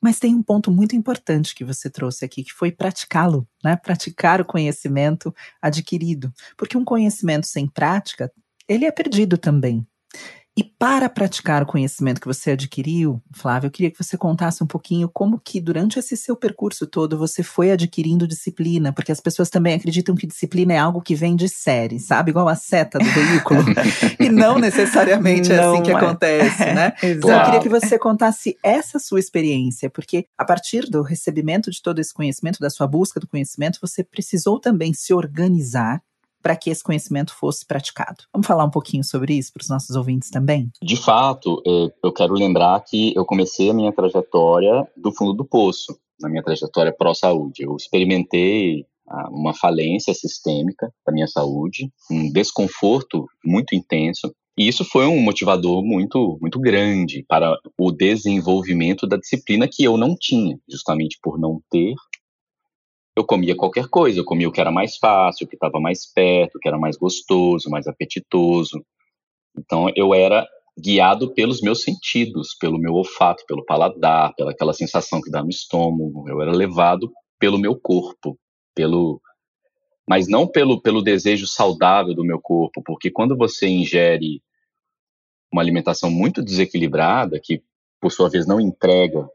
Mas 0.02 0.18
tem 0.18 0.34
um 0.34 0.42
ponto 0.42 0.68
muito 0.68 0.96
importante 0.96 1.54
que 1.54 1.64
você 1.64 1.88
trouxe 1.88 2.24
aqui, 2.24 2.42
que 2.42 2.52
foi 2.52 2.72
praticá-lo, 2.72 3.46
né? 3.62 3.76
Praticar 3.76 4.40
o 4.40 4.44
conhecimento 4.44 5.32
adquirido. 5.62 6.32
Porque 6.56 6.76
um 6.76 6.84
conhecimento 6.84 7.46
sem 7.46 7.68
prática, 7.68 8.28
ele 8.68 8.86
é 8.86 8.90
perdido 8.90 9.38
também. 9.38 9.86
E 10.54 10.62
para 10.62 11.08
praticar 11.08 11.62
o 11.62 11.66
conhecimento 11.66 12.20
que 12.20 12.26
você 12.26 12.50
adquiriu, 12.50 13.22
Flávio, 13.32 13.68
eu 13.68 13.70
queria 13.70 13.90
que 13.90 14.02
você 14.02 14.18
contasse 14.18 14.62
um 14.62 14.66
pouquinho 14.66 15.08
como 15.08 15.40
que 15.40 15.58
durante 15.58 15.98
esse 15.98 16.14
seu 16.14 16.36
percurso 16.36 16.86
todo 16.86 17.16
você 17.16 17.42
foi 17.42 17.70
adquirindo 17.70 18.28
disciplina, 18.28 18.92
porque 18.92 19.10
as 19.10 19.20
pessoas 19.20 19.48
também 19.48 19.72
acreditam 19.72 20.14
que 20.14 20.26
disciplina 20.26 20.74
é 20.74 20.78
algo 20.78 21.00
que 21.00 21.14
vem 21.14 21.34
de 21.36 21.48
série, 21.48 21.98
sabe? 21.98 22.32
Igual 22.32 22.48
a 22.48 22.54
seta 22.54 22.98
do 22.98 23.04
veículo. 23.06 23.62
e 24.20 24.28
não 24.28 24.58
necessariamente 24.58 25.50
é 25.50 25.58
assim 25.58 25.82
que 25.82 25.90
é. 25.90 25.94
acontece, 25.94 26.66
né? 26.66 26.92
então 27.02 27.30
eu 27.30 27.44
queria 27.46 27.60
que 27.60 27.68
você 27.70 27.98
contasse 27.98 28.58
essa 28.62 28.98
sua 28.98 29.20
experiência, 29.20 29.88
porque 29.88 30.26
a 30.36 30.44
partir 30.44 30.82
do 30.90 31.00
recebimento 31.00 31.70
de 31.70 31.80
todo 31.80 31.98
esse 31.98 32.12
conhecimento, 32.12 32.60
da 32.60 32.68
sua 32.68 32.86
busca 32.86 33.18
do 33.18 33.26
conhecimento, 33.26 33.78
você 33.80 34.04
precisou 34.04 34.60
também 34.60 34.92
se 34.92 35.14
organizar 35.14 36.02
para 36.42 36.56
que 36.56 36.70
esse 36.70 36.82
conhecimento 36.82 37.34
fosse 37.34 37.64
praticado. 37.64 38.24
Vamos 38.32 38.46
falar 38.46 38.64
um 38.64 38.70
pouquinho 38.70 39.04
sobre 39.04 39.34
isso 39.34 39.52
para 39.52 39.62
os 39.62 39.68
nossos 39.68 39.94
ouvintes 39.96 40.30
também? 40.30 40.70
De 40.82 40.96
fato, 40.96 41.62
é, 41.66 41.92
eu 42.02 42.12
quero 42.12 42.34
lembrar 42.34 42.80
que 42.80 43.14
eu 43.14 43.24
comecei 43.24 43.70
a 43.70 43.74
minha 43.74 43.92
trajetória 43.92 44.86
do 44.96 45.12
fundo 45.12 45.32
do 45.32 45.44
poço, 45.44 45.96
na 46.20 46.28
minha 46.28 46.42
trajetória 46.42 46.94
pró-saúde. 46.96 47.62
Eu 47.62 47.76
experimentei 47.76 48.84
ah, 49.08 49.28
uma 49.30 49.54
falência 49.54 50.12
sistêmica 50.14 50.92
da 51.06 51.12
minha 51.12 51.26
saúde, 51.26 51.90
um 52.10 52.30
desconforto 52.32 53.26
muito 53.44 53.74
intenso, 53.74 54.32
e 54.58 54.68
isso 54.68 54.84
foi 54.84 55.06
um 55.06 55.20
motivador 55.20 55.82
muito, 55.82 56.38
muito 56.40 56.60
grande 56.60 57.24
para 57.26 57.56
o 57.78 57.90
desenvolvimento 57.90 59.06
da 59.06 59.16
disciplina 59.16 59.66
que 59.70 59.82
eu 59.82 59.96
não 59.96 60.14
tinha, 60.18 60.58
justamente 60.68 61.18
por 61.22 61.38
não 61.38 61.60
ter 61.70 61.94
eu 63.16 63.24
comia 63.24 63.54
qualquer 63.54 63.88
coisa, 63.88 64.18
eu 64.18 64.24
comia 64.24 64.48
o 64.48 64.52
que 64.52 64.60
era 64.60 64.70
mais 64.70 64.96
fácil, 64.96 65.44
o 65.44 65.48
que 65.48 65.56
estava 65.56 65.78
mais 65.78 66.10
perto, 66.12 66.56
o 66.56 66.58
que 66.58 66.68
era 66.68 66.78
mais 66.78 66.96
gostoso, 66.96 67.70
mais 67.70 67.86
apetitoso. 67.86 68.84
Então 69.56 69.90
eu 69.94 70.14
era 70.14 70.46
guiado 70.78 71.34
pelos 71.34 71.60
meus 71.60 71.82
sentidos, 71.82 72.56
pelo 72.58 72.78
meu 72.78 72.94
olfato, 72.94 73.44
pelo 73.46 73.64
paladar, 73.64 74.34
pela 74.34 74.52
aquela 74.52 74.72
sensação 74.72 75.20
que 75.20 75.30
dá 75.30 75.42
no 75.42 75.50
estômago. 75.50 76.28
Eu 76.28 76.40
era 76.40 76.52
levado 76.52 77.12
pelo 77.38 77.58
meu 77.58 77.78
corpo, 77.78 78.38
pelo 78.74 79.20
mas 80.08 80.26
não 80.26 80.48
pelo 80.48 80.80
pelo 80.80 81.02
desejo 81.02 81.46
saudável 81.46 82.14
do 82.14 82.24
meu 82.24 82.40
corpo, 82.40 82.82
porque 82.84 83.10
quando 83.10 83.36
você 83.36 83.68
ingere 83.68 84.42
uma 85.52 85.62
alimentação 85.62 86.10
muito 86.10 86.42
desequilibrada, 86.42 87.38
que 87.40 87.62
por 88.00 88.10
sua 88.10 88.28
vez 88.28 88.46
não 88.46 88.60
entrega 88.60 89.28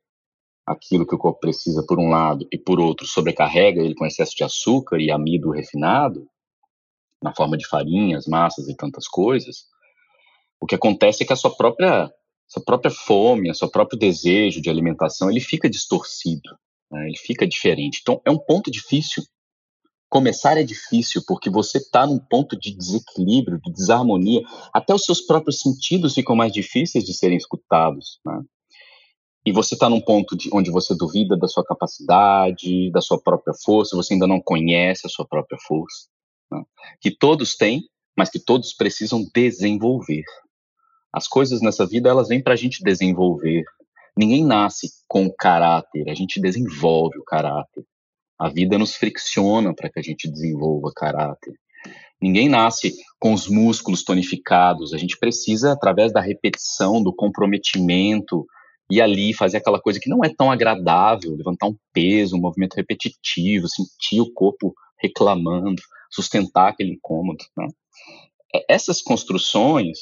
aquilo 0.67 1.07
que 1.07 1.15
o 1.15 1.17
corpo 1.17 1.39
precisa 1.39 1.81
por 1.87 1.97
um 1.97 2.09
lado 2.09 2.45
e 2.51 2.57
por 2.57 2.77
outro 2.79 3.07
sobrecarrega 3.07 3.81
ele 3.81 3.95
com 3.95 4.05
excesso 4.05 4.35
de 4.35 4.43
açúcar 4.43 4.99
e 4.99 5.09
amido 5.09 5.49
refinado, 5.49 6.27
na 7.23 7.33
forma 7.33 7.57
de 7.57 7.65
farinhas, 7.65 8.27
massas 8.27 8.67
e 8.67 8.75
tantas 8.75 9.07
coisas, 9.07 9.65
o 10.59 10.65
que 10.65 10.75
acontece 10.75 11.23
é 11.23 11.25
que 11.25 11.33
a 11.33 11.37
sua 11.37 11.55
própria, 11.55 12.11
sua 12.47 12.63
própria 12.63 12.91
fome, 12.91 13.49
a 13.49 13.53
seu 13.53 13.69
próprio 13.69 13.97
desejo 13.97 14.61
de 14.61 14.69
alimentação, 14.69 15.29
ele 15.29 15.39
fica 15.39 15.69
distorcido, 15.69 16.57
né? 16.91 17.07
ele 17.07 17.17
fica 17.17 17.47
diferente. 17.47 17.99
Então, 18.01 18.21
é 18.25 18.31
um 18.31 18.37
ponto 18.37 18.69
difícil. 18.69 19.23
Começar 20.09 20.57
é 20.57 20.63
difícil 20.63 21.21
porque 21.27 21.49
você 21.49 21.79
está 21.79 22.07
num 22.07 22.17
ponto 22.17 22.57
de 22.57 22.73
desequilíbrio, 22.73 23.59
de 23.61 23.71
desarmonia. 23.73 24.41
Até 24.73 24.93
os 24.93 25.03
seus 25.03 25.21
próprios 25.21 25.59
sentidos 25.59 26.13
ficam 26.13 26.35
mais 26.35 26.51
difíceis 26.51 27.03
de 27.03 27.13
serem 27.13 27.37
escutados. 27.37 28.19
Né? 28.25 28.41
E 29.47 29.51
você 29.53 29.75
está 29.75 29.89
num 29.89 30.01
ponto 30.01 30.35
de, 30.35 30.49
onde 30.51 30.69
você 30.69 30.93
duvida 30.93 31.37
da 31.37 31.47
sua 31.47 31.63
capacidade, 31.63 32.91
da 32.91 32.99
sua 32.99 33.17
própria 33.17 33.53
força, 33.63 33.95
você 33.95 34.13
ainda 34.13 34.27
não 34.27 34.41
conhece 34.41 35.07
a 35.07 35.09
sua 35.09 35.25
própria 35.25 35.57
força, 35.65 36.09
né? 36.51 36.65
que 36.99 37.09
todos 37.09 37.55
têm, 37.55 37.83
mas 38.13 38.29
que 38.29 38.39
todos 38.39 38.73
precisam 38.73 39.25
desenvolver. 39.33 40.25
As 41.13 41.29
coisas 41.29 41.61
nessa 41.61 41.87
vida 41.87 42.09
elas 42.09 42.27
vêm 42.27 42.43
para 42.43 42.55
a 42.55 42.57
gente 42.57 42.83
desenvolver. 42.83 43.63
Ninguém 44.17 44.43
nasce 44.43 44.89
com 45.07 45.31
caráter, 45.31 46.09
a 46.09 46.13
gente 46.13 46.41
desenvolve 46.41 47.17
o 47.17 47.23
caráter. 47.23 47.85
A 48.37 48.49
vida 48.49 48.77
nos 48.77 48.97
fricciona 48.97 49.73
para 49.73 49.89
que 49.89 49.97
a 49.97 50.03
gente 50.03 50.29
desenvolva 50.29 50.91
caráter. 50.93 51.53
Ninguém 52.21 52.49
nasce 52.49 52.93
com 53.17 53.31
os 53.31 53.47
músculos 53.47 54.03
tonificados, 54.03 54.93
a 54.93 54.97
gente 54.97 55.17
precisa, 55.17 55.71
através 55.71 56.11
da 56.11 56.19
repetição, 56.19 57.01
do 57.01 57.15
comprometimento, 57.15 58.45
e 58.89 59.01
ali 59.01 59.33
fazer 59.33 59.57
aquela 59.57 59.81
coisa 59.81 59.99
que 59.99 60.09
não 60.09 60.23
é 60.23 60.33
tão 60.33 60.51
agradável, 60.51 61.35
levantar 61.35 61.67
um 61.67 61.75
peso, 61.93 62.35
um 62.35 62.41
movimento 62.41 62.75
repetitivo, 62.75 63.67
sentir 63.67 64.21
o 64.21 64.31
corpo 64.31 64.73
reclamando, 64.99 65.81
sustentar 66.09 66.69
aquele 66.69 66.93
incômodo. 66.93 67.43
Né? 67.55 67.67
É, 68.55 68.73
essas 68.73 69.01
construções, 69.01 69.97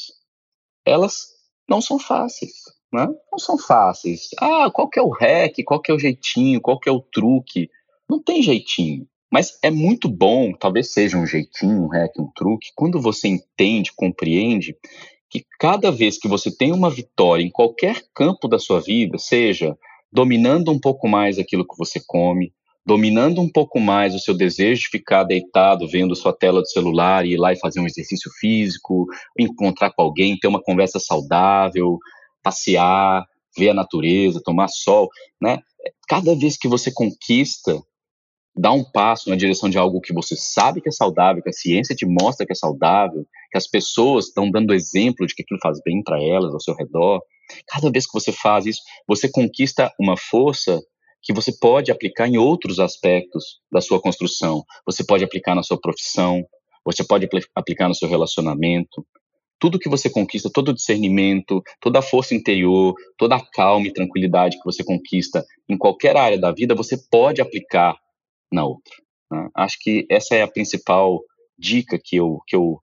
elas 0.85 1.27
não 1.67 1.81
são 1.81 1.97
fáceis. 1.97 2.53
Né? 2.93 3.07
Não 3.31 3.39
são 3.39 3.57
fáceis. 3.57 4.29
Ah, 4.39 4.69
qual 4.71 4.87
que 4.89 4.99
é 4.99 5.01
o 5.01 5.09
rec, 5.09 5.63
qual 5.65 5.81
que 5.81 5.91
é 5.91 5.95
o 5.95 5.99
jeitinho, 5.99 6.61
qual 6.61 6.79
que 6.79 6.87
é 6.87 6.91
o 6.91 7.01
truque? 7.01 7.69
Não 8.09 8.21
tem 8.21 8.41
jeitinho. 8.41 9.07
Mas 9.31 9.57
é 9.61 9.71
muito 9.71 10.07
bom, 10.07 10.53
talvez 10.53 10.93
seja 10.93 11.17
um 11.17 11.25
jeitinho, 11.25 11.83
um 11.83 11.87
hack, 11.87 12.11
um 12.19 12.31
truque, 12.35 12.69
quando 12.75 13.01
você 13.01 13.27
entende, 13.27 13.91
compreende 13.93 14.77
que 15.39 15.45
cada 15.59 15.91
vez 15.91 16.17
que 16.17 16.29
você 16.29 16.49
tem 16.55 16.71
uma 16.71 16.89
vitória 16.89 17.43
em 17.43 17.49
qualquer 17.49 18.01
campo 18.13 18.47
da 18.47 18.57
sua 18.57 18.79
vida, 18.79 19.17
seja 19.17 19.77
dominando 20.11 20.71
um 20.71 20.79
pouco 20.79 21.09
mais 21.09 21.37
aquilo 21.37 21.67
que 21.67 21.77
você 21.77 22.01
come, 22.07 22.53
dominando 22.85 23.41
um 23.41 23.51
pouco 23.51 23.79
mais 23.79 24.15
o 24.15 24.19
seu 24.19 24.33
desejo 24.33 24.83
de 24.83 24.89
ficar 24.89 25.23
deitado 25.25 25.87
vendo 25.89 26.15
sua 26.15 26.31
tela 26.31 26.61
do 26.61 26.69
celular 26.69 27.25
e 27.25 27.33
ir 27.33 27.37
lá 27.37 27.51
e 27.51 27.59
fazer 27.59 27.81
um 27.81 27.85
exercício 27.85 28.31
físico, 28.39 29.07
encontrar 29.37 29.91
com 29.91 30.03
alguém, 30.03 30.37
ter 30.37 30.47
uma 30.47 30.61
conversa 30.61 30.99
saudável, 30.99 31.97
passear, 32.41 33.25
ver 33.57 33.69
a 33.69 33.73
natureza, 33.73 34.41
tomar 34.41 34.69
sol, 34.69 35.09
né? 35.41 35.59
Cada 36.07 36.33
vez 36.33 36.55
que 36.57 36.67
você 36.67 36.91
conquista, 36.93 37.81
dá 38.55 38.71
um 38.71 38.83
passo 38.83 39.29
na 39.29 39.35
direção 39.35 39.69
de 39.69 39.77
algo 39.77 39.99
que 39.99 40.13
você 40.13 40.35
sabe 40.35 40.79
que 40.79 40.87
é 40.87 40.91
saudável, 40.91 41.43
que 41.43 41.49
a 41.49 41.53
ciência 41.53 41.95
te 41.95 42.05
mostra 42.05 42.45
que 42.45 42.53
é 42.53 42.55
saudável, 42.55 43.25
que 43.51 43.57
as 43.57 43.67
pessoas 43.67 44.27
estão 44.27 44.49
dando 44.49 44.73
exemplo 44.73 45.27
de 45.27 45.35
que 45.35 45.41
aquilo 45.41 45.59
faz 45.61 45.79
bem 45.83 46.01
para 46.01 46.21
elas 46.23 46.53
ao 46.53 46.61
seu 46.61 46.73
redor. 46.73 47.21
Cada 47.67 47.91
vez 47.91 48.05
que 48.05 48.13
você 48.13 48.31
faz 48.31 48.65
isso, 48.65 48.81
você 49.07 49.29
conquista 49.29 49.91
uma 49.99 50.15
força 50.15 50.81
que 51.21 51.33
você 51.33 51.51
pode 51.51 51.91
aplicar 51.91 52.27
em 52.27 52.37
outros 52.37 52.79
aspectos 52.79 53.59
da 53.71 53.81
sua 53.81 53.99
construção. 53.99 54.63
Você 54.85 55.03
pode 55.03 55.23
aplicar 55.23 55.55
na 55.55 55.63
sua 55.63 55.79
profissão, 55.79 56.45
você 56.85 57.03
pode 57.03 57.27
aplicar 57.55 57.87
no 57.87 57.95
seu 57.95 58.07
relacionamento. 58.07 59.05
Tudo 59.59 59.79
que 59.79 59.89
você 59.89 60.09
conquista, 60.09 60.51
todo 60.53 60.69
o 60.69 60.73
discernimento, 60.73 61.61
toda 61.81 61.99
a 61.99 62.01
força 62.01 62.35
interior, 62.35 62.93
toda 63.17 63.35
a 63.35 63.45
calma 63.51 63.87
e 63.87 63.93
tranquilidade 63.93 64.57
que 64.57 64.65
você 64.65 64.83
conquista 64.83 65.43
em 65.67 65.77
qualquer 65.77 66.15
área 66.15 66.39
da 66.39 66.51
vida, 66.51 66.75
você 66.75 66.97
pode 67.09 67.41
aplicar 67.41 67.97
na 68.51 68.65
outra. 68.65 68.93
Né? 69.31 69.49
Acho 69.55 69.77
que 69.79 70.05
essa 70.09 70.35
é 70.35 70.41
a 70.41 70.47
principal 70.47 71.21
dica 71.57 71.99
que 72.01 72.15
eu, 72.15 72.39
que, 72.47 72.55
eu, 72.55 72.79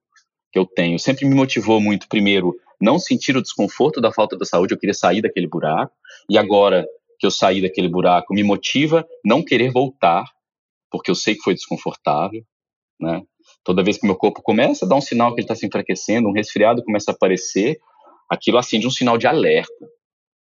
que 0.52 0.58
eu 0.58 0.66
tenho. 0.66 0.98
Sempre 0.98 1.26
me 1.26 1.34
motivou 1.34 1.80
muito, 1.80 2.08
primeiro, 2.08 2.54
não 2.80 2.98
sentir 2.98 3.36
o 3.36 3.42
desconforto 3.42 4.00
da 4.00 4.12
falta 4.12 4.36
da 4.36 4.44
saúde, 4.44 4.74
eu 4.74 4.78
queria 4.78 4.94
sair 4.94 5.22
daquele 5.22 5.46
buraco, 5.46 5.94
e 6.28 6.36
agora 6.36 6.84
que 7.18 7.26
eu 7.26 7.30
saí 7.30 7.62
daquele 7.62 7.88
buraco 7.88 8.34
me 8.34 8.42
motiva 8.42 9.06
não 9.24 9.44
querer 9.44 9.70
voltar, 9.70 10.24
porque 10.90 11.10
eu 11.10 11.14
sei 11.14 11.36
que 11.36 11.42
foi 11.42 11.54
desconfortável, 11.54 12.44
né? 13.00 13.22
Toda 13.64 13.82
vez 13.82 13.96
que 13.96 14.06
meu 14.06 14.16
corpo 14.16 14.42
começa 14.42 14.84
a 14.84 14.88
dar 14.88 14.96
um 14.96 15.00
sinal 15.00 15.32
que 15.32 15.40
ele 15.40 15.44
está 15.44 15.54
se 15.54 15.66
enfraquecendo, 15.66 16.28
um 16.28 16.32
resfriado 16.32 16.82
começa 16.82 17.12
a 17.12 17.14
aparecer, 17.14 17.78
aquilo 18.28 18.58
acende 18.58 18.86
um 18.86 18.90
sinal 18.90 19.16
de 19.16 19.26
alerta. 19.26 19.88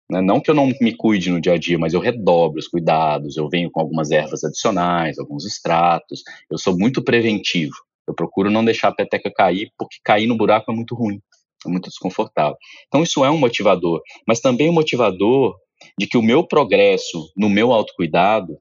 Né? 0.09 0.21
Não 0.21 0.39
que 0.39 0.49
eu 0.49 0.55
não 0.55 0.67
me 0.79 0.95
cuide 0.95 1.29
no 1.29 1.41
dia 1.41 1.53
a 1.53 1.57
dia, 1.57 1.77
mas 1.77 1.93
eu 1.93 1.99
redobro 1.99 2.59
os 2.59 2.67
cuidados, 2.67 3.37
eu 3.37 3.49
venho 3.49 3.69
com 3.71 3.81
algumas 3.81 4.11
ervas 4.11 4.43
adicionais, 4.43 5.19
alguns 5.19 5.45
extratos, 5.45 6.23
eu 6.49 6.57
sou 6.57 6.77
muito 6.77 7.03
preventivo. 7.03 7.75
Eu 8.07 8.15
procuro 8.15 8.49
não 8.49 8.63
deixar 8.63 8.87
a 8.87 8.95
peteca 8.95 9.29
cair, 9.29 9.69
porque 9.77 9.97
cair 10.03 10.27
no 10.27 10.37
buraco 10.37 10.71
é 10.71 10.75
muito 10.75 10.95
ruim, 10.95 11.19
é 11.65 11.69
muito 11.69 11.89
desconfortável. 11.89 12.55
Então 12.87 13.03
isso 13.03 13.25
é 13.25 13.29
um 13.29 13.37
motivador, 13.37 14.01
mas 14.25 14.39
também 14.39 14.69
um 14.69 14.73
motivador 14.73 15.55
de 15.99 16.07
que 16.07 16.17
o 16.17 16.21
meu 16.21 16.47
progresso 16.47 17.29
no 17.35 17.49
meu 17.49 17.73
autocuidado 17.73 18.57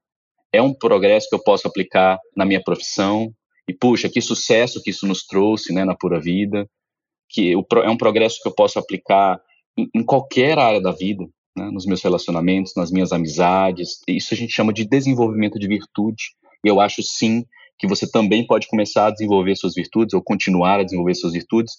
é 0.53 0.61
um 0.61 0.75
progresso 0.75 1.29
que 1.29 1.35
eu 1.35 1.43
posso 1.43 1.69
aplicar 1.69 2.19
na 2.37 2.45
minha 2.45 2.63
profissão. 2.63 3.33
E, 3.69 3.75
puxa, 3.75 4.09
que 4.09 4.21
sucesso 4.21 4.83
que 4.83 4.91
isso 4.91 5.07
nos 5.07 5.25
trouxe 5.27 5.73
né, 5.73 5.85
na 5.85 5.95
Pura 5.95 6.21
Vida, 6.21 6.69
que 7.29 7.53
é 7.53 7.91
um 7.91 7.97
progresso 7.97 8.41
que 8.41 8.49
eu 8.49 8.55
posso 8.55 8.79
aplicar 8.79 9.41
em, 9.77 9.89
em 9.95 10.05
qualquer 10.05 10.59
área 10.59 10.81
da 10.81 10.93
vida, 10.93 11.27
né, 11.57 11.71
nos 11.71 11.87
meus 11.87 12.03
relacionamentos, 12.03 12.75
nas 12.77 12.91
minhas 12.91 13.13
amizades. 13.13 14.01
Isso 14.07 14.35
a 14.35 14.37
gente 14.37 14.53
chama 14.53 14.73
de 14.73 14.87
desenvolvimento 14.87 15.59
de 15.59 15.67
virtude. 15.67 16.25
E 16.65 16.69
eu 16.69 16.81
acho, 16.81 17.03
sim, 17.03 17.45
que 17.79 17.87
você 17.87 18.11
também 18.11 18.47
pode 18.47 18.69
começar 18.69 19.07
a 19.07 19.11
desenvolver 19.11 19.57
suas 19.57 19.75
virtudes 19.75 20.15
ou 20.15 20.23
continuar 20.23 20.81
a 20.81 20.85
desenvolver 20.85 21.15
suas 21.15 21.33
virtudes 21.33 21.75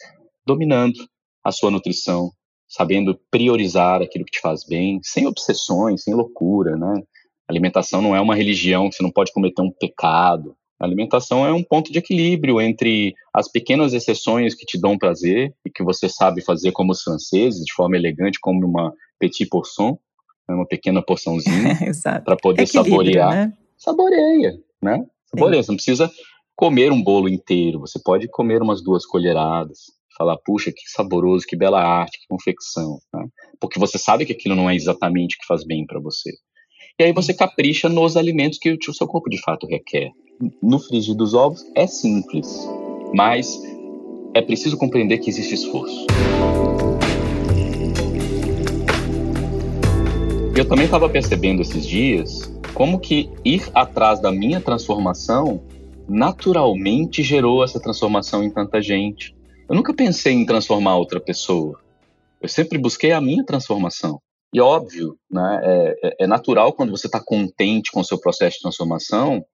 dominando 0.45 0.97
a 1.43 1.51
sua 1.51 1.71
nutrição, 1.71 2.31
sabendo 2.67 3.19
priorizar 3.31 4.01
aquilo 4.01 4.25
que 4.25 4.31
te 4.31 4.41
faz 4.41 4.65
bem, 4.65 4.99
sem 5.03 5.27
obsessões, 5.27 6.03
sem 6.03 6.13
loucura, 6.13 6.75
né? 6.75 7.01
A 7.47 7.53
alimentação 7.53 8.01
não 8.01 8.15
é 8.15 8.19
uma 8.19 8.35
religião, 8.35 8.91
você 8.91 9.01
não 9.01 9.11
pode 9.11 9.31
cometer 9.31 9.61
um 9.61 9.71
pecado. 9.71 10.55
A 10.79 10.85
alimentação 10.85 11.45
é 11.45 11.51
um 11.51 11.63
ponto 11.63 11.91
de 11.91 11.99
equilíbrio 11.99 12.61
entre 12.61 13.13
as 13.33 13.49
pequenas 13.49 13.93
exceções 13.93 14.53
que 14.53 14.65
te 14.65 14.79
dão 14.79 14.97
prazer 14.97 15.53
e 15.65 15.71
que 15.71 15.83
você 15.83 16.07
sabe 16.07 16.43
fazer 16.43 16.71
como 16.71 16.91
os 16.91 17.01
franceses, 17.01 17.63
de 17.63 17.73
forma 17.73 17.95
elegante, 17.95 18.39
como 18.39 18.65
uma 18.67 18.93
petit 19.19 19.45
portion, 19.47 19.97
né? 20.47 20.55
uma 20.55 20.67
pequena 20.67 21.01
porçãozinha, 21.01 21.77
para 22.23 22.35
poder 22.37 22.63
equilíbrio, 22.63 22.91
saborear. 22.91 23.31
Né? 23.31 23.53
Saboreia, 23.77 24.59
né? 24.81 25.05
Saboreia. 25.25 25.63
Você 25.63 25.71
não 25.71 25.75
precisa 25.77 26.11
comer 26.55 26.91
um 26.91 27.01
bolo 27.01 27.29
inteiro, 27.29 27.79
você 27.79 27.99
pode 27.99 28.27
comer 28.27 28.61
umas 28.61 28.81
duas 28.81 29.05
colheradas 29.05 29.97
falar, 30.17 30.37
puxa, 30.37 30.71
que 30.71 30.89
saboroso, 30.89 31.45
que 31.45 31.55
bela 31.55 31.79
arte, 31.79 32.19
que 32.19 32.27
confecção, 32.27 32.99
né? 33.13 33.27
porque 33.59 33.79
você 33.79 33.97
sabe 33.99 34.25
que 34.25 34.33
aquilo 34.33 34.55
não 34.55 34.69
é 34.69 34.75
exatamente 34.75 35.35
o 35.35 35.39
que 35.39 35.45
faz 35.45 35.63
bem 35.63 35.85
para 35.85 35.99
você. 35.99 36.31
E 36.99 37.03
aí 37.03 37.13
você 37.13 37.33
capricha 37.33 37.87
nos 37.87 38.17
alimentos 38.17 38.57
que 38.57 38.71
o 38.71 38.93
seu 38.93 39.07
corpo 39.07 39.29
de 39.29 39.39
fato 39.39 39.67
requer. 39.67 40.09
No 40.61 40.79
frigir 40.79 41.15
dos 41.15 41.33
ovos 41.35 41.63
é 41.75 41.85
simples, 41.85 42.67
mas 43.13 43.59
é 44.33 44.41
preciso 44.41 44.77
compreender 44.77 45.19
que 45.19 45.29
existe 45.29 45.53
esforço. 45.53 46.07
Eu 50.57 50.67
também 50.67 50.85
estava 50.85 51.07
percebendo 51.07 51.61
esses 51.61 51.85
dias 51.85 52.51
como 52.73 52.99
que 52.99 53.29
ir 53.45 53.69
atrás 53.75 54.19
da 54.19 54.31
minha 54.31 54.59
transformação 54.59 55.63
naturalmente 56.09 57.21
gerou 57.21 57.63
essa 57.63 57.79
transformação 57.79 58.43
em 58.43 58.49
tanta 58.49 58.81
gente. 58.81 59.35
Eu 59.69 59.75
nunca 59.75 59.93
pensei 59.93 60.33
em 60.33 60.47
transformar 60.47 60.97
outra 60.97 61.19
pessoa. 61.19 61.79
Eu 62.41 62.49
sempre 62.49 62.79
busquei 62.79 63.11
a 63.11 63.21
minha 63.21 63.45
transformação. 63.45 64.19
E 64.51 64.59
óbvio, 64.59 65.15
né, 65.29 65.61
é, 65.63 66.07
é, 66.07 66.15
é 66.21 66.27
natural 66.27 66.73
quando 66.73 66.89
você 66.89 67.05
está 67.05 67.23
contente 67.23 67.91
com 67.91 67.99
o 67.99 68.03
seu 68.03 68.19
processo 68.19 68.55
de 68.55 68.63
transformação 68.63 69.45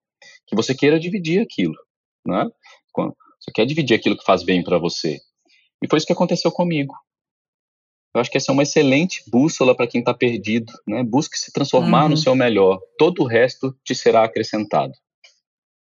que 0.46 0.56
você 0.56 0.74
queira 0.74 0.98
dividir 0.98 1.42
aquilo. 1.42 1.76
Né? 2.26 2.48
Você 2.96 3.52
quer 3.54 3.66
dividir 3.66 3.94
aquilo 3.94 4.16
que 4.16 4.24
faz 4.24 4.42
bem 4.42 4.64
para 4.64 4.78
você. 4.78 5.18
E 5.82 5.86
foi 5.86 5.98
isso 5.98 6.06
que 6.06 6.14
aconteceu 6.14 6.50
comigo. 6.50 6.94
Eu 8.14 8.20
acho 8.20 8.30
que 8.30 8.36
essa 8.36 8.52
é 8.52 8.54
uma 8.54 8.62
excelente 8.62 9.22
bússola 9.28 9.74
para 9.74 9.86
quem 9.86 10.00
está 10.00 10.14
perdido. 10.14 10.72
Né? 10.86 11.02
Busque 11.02 11.36
se 11.36 11.52
transformar 11.52 12.04
uhum. 12.04 12.10
no 12.10 12.16
seu 12.16 12.34
melhor. 12.34 12.78
Todo 12.96 13.22
o 13.22 13.26
resto 13.26 13.74
te 13.84 13.94
será 13.94 14.24
acrescentado. 14.24 14.92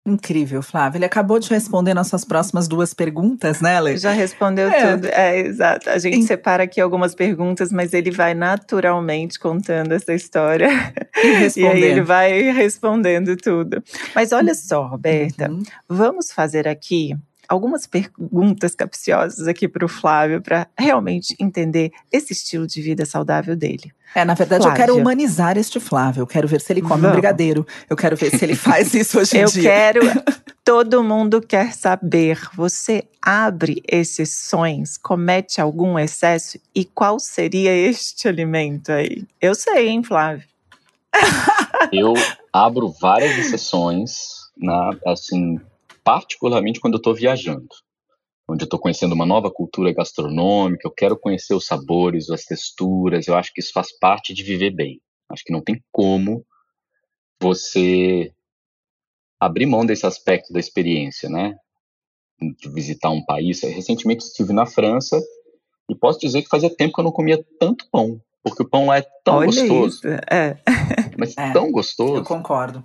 Incrível, 0.06 0.62
Flávia. 0.62 0.98
Ele 0.98 1.06
acabou 1.06 1.40
de 1.40 1.50
responder 1.50 1.94
nossas 1.94 2.26
próximas 2.26 2.68
duas 2.68 2.94
perguntas, 2.94 3.62
né, 3.62 3.80
Lê? 3.80 3.96
Já 3.98 4.12
respondeu 4.12 4.70
é. 4.70 4.96
tudo. 4.96 5.08
É, 5.08 5.40
exato. 5.40 5.90
A 5.90 6.00
gente 6.00 6.18
em... 6.18 6.22
separa 6.24 6.64
aqui 6.64 6.82
algumas 6.82 7.14
perguntas, 7.14 7.72
mas 7.72 7.94
ele 7.94 8.10
vai 8.10 8.34
naturalmente 8.34 9.38
contando 9.38 9.92
essa 9.92 10.14
história. 10.14 10.70
E, 11.24 11.60
e 11.62 11.68
aí 11.68 11.84
ele 11.84 12.02
vai 12.02 12.42
respondendo 12.52 13.36
tudo. 13.38 13.84
Mas 14.16 14.32
olha 14.32 14.56
só, 14.56 14.88
Roberta, 14.88 15.52
uhum. 15.52 15.64
vamos 15.88 16.32
fazer 16.32 16.68
aqui 16.68 17.16
algumas 17.50 17.88
perguntas 17.88 18.76
capciosas 18.76 19.48
aqui 19.48 19.68
para 19.68 19.84
o 19.84 19.90
Flávio 19.90 20.40
para 20.42 20.68
realmente 20.78 21.36
entender 21.40 21.92
esse 22.12 22.32
estilo 22.32 22.68
de 22.68 22.80
vida 22.80 23.06
saudável 23.06 23.56
dele. 23.56 23.92
É, 24.14 24.24
na 24.24 24.36
verdade, 24.36 24.64
Flávia. 24.64 24.82
eu 24.82 24.86
quero 24.86 24.98
humanizar 24.98 25.58
este 25.58 25.80
Flávio. 25.80 26.22
Eu 26.22 26.28
quero 26.28 26.48
ver 26.48 26.62
se 26.62 26.72
ele 26.72 26.82
come 26.82 27.02
Vamos. 27.02 27.10
um 27.10 27.12
brigadeiro. 27.14 27.66
Eu 27.90 27.96
quero 27.96 28.16
ver 28.16 28.30
se 28.30 28.44
ele 28.46 28.54
faz 28.56 28.94
isso 28.94 29.20
hoje 29.20 29.38
em 29.38 29.42
eu 29.42 29.50
dia. 29.50 29.62
Eu 29.62 29.72
quero. 29.72 30.24
Todo 30.64 31.04
mundo 31.04 31.42
quer 31.42 31.74
saber. 31.74 32.40
Você 32.56 33.04
abre 33.22 33.82
exceções, 33.88 34.98
comete 34.98 35.60
algum 35.60 35.98
excesso 35.98 36.60
e 36.74 36.86
qual 36.86 37.20
seria 37.20 37.72
este 37.72 38.28
alimento 38.28 38.92
aí? 38.92 39.26
Eu 39.42 39.56
sei, 39.56 39.90
hein, 39.90 40.04
Flávio? 40.04 40.48
eu 41.92 42.14
abro 42.54 42.94
várias 43.02 43.38
exceções, 43.38 44.12
na, 44.56 44.92
assim, 45.08 45.60
particularmente 46.10 46.80
quando 46.80 46.96
eu 46.96 46.98
estou 46.98 47.14
viajando, 47.14 47.68
onde 48.50 48.64
eu 48.64 48.66
estou 48.66 48.80
conhecendo 48.80 49.14
uma 49.14 49.28
nova 49.28 49.52
cultura 49.52 49.94
gastronômica, 49.94 50.88
eu 50.88 50.92
quero 50.92 51.16
conhecer 51.16 51.54
os 51.54 51.68
sabores, 51.68 52.32
as 52.32 52.46
texturas, 52.46 53.28
eu 53.28 53.36
acho 53.36 53.54
que 53.54 53.62
isso 53.62 53.72
faz 53.72 53.96
parte 54.00 54.34
de 54.34 54.42
viver 54.42 54.72
bem. 54.72 55.00
Acho 55.30 55.44
que 55.44 55.54
não 55.54 55.62
tem 55.62 55.80
como 55.92 56.44
você 57.40 58.34
abrir 59.40 59.68
mão 59.68 59.86
desse 59.86 60.04
aspecto 60.08 60.52
da 60.52 60.60
experiência, 60.60 61.30
né? 61.30 61.56
De 62.42 62.68
visitar 62.70 63.12
um 63.12 63.24
país. 63.24 63.62
Recentemente 63.62 64.26
estive 64.26 64.52
na 64.52 64.66
França 64.66 65.22
e 65.88 65.94
posso 65.94 66.20
dizer 66.20 66.42
que 66.42 66.50
fazia 66.50 66.76
tempo 66.76 66.96
que 66.96 67.02
eu 67.02 67.06
não 67.06 67.12
comia 67.12 67.46
tanto 67.60 67.88
pão, 67.92 68.20
porque 68.42 68.64
o 68.64 68.68
pão 68.68 68.88
lá 68.88 68.98
é 68.98 69.06
tão 69.24 69.36
Olha 69.36 69.46
gostoso. 69.46 69.98
Isso. 70.00 70.08
É. 70.08 70.58
Mas 71.20 71.38
é, 71.38 71.54
tão 71.54 71.72
gostoso. 71.72 72.16
Eu 72.16 72.24
concordo 72.24 72.84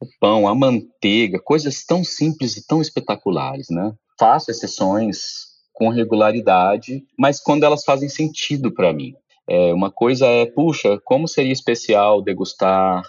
o 0.00 0.06
pão, 0.20 0.46
a 0.46 0.54
manteiga, 0.54 1.40
coisas 1.40 1.84
tão 1.84 2.04
simples 2.04 2.56
e 2.56 2.66
tão 2.66 2.80
espetaculares, 2.80 3.66
né? 3.70 3.92
Faço 4.18 4.50
exceções 4.50 5.48
com 5.72 5.88
regularidade, 5.88 7.04
mas 7.16 7.40
quando 7.40 7.64
elas 7.64 7.84
fazem 7.84 8.08
sentido 8.08 8.72
para 8.72 8.92
mim. 8.92 9.14
É, 9.48 9.72
uma 9.72 9.90
coisa 9.90 10.26
é, 10.26 10.44
puxa, 10.44 11.00
como 11.04 11.26
seria 11.26 11.52
especial 11.52 12.20
degustar 12.20 13.02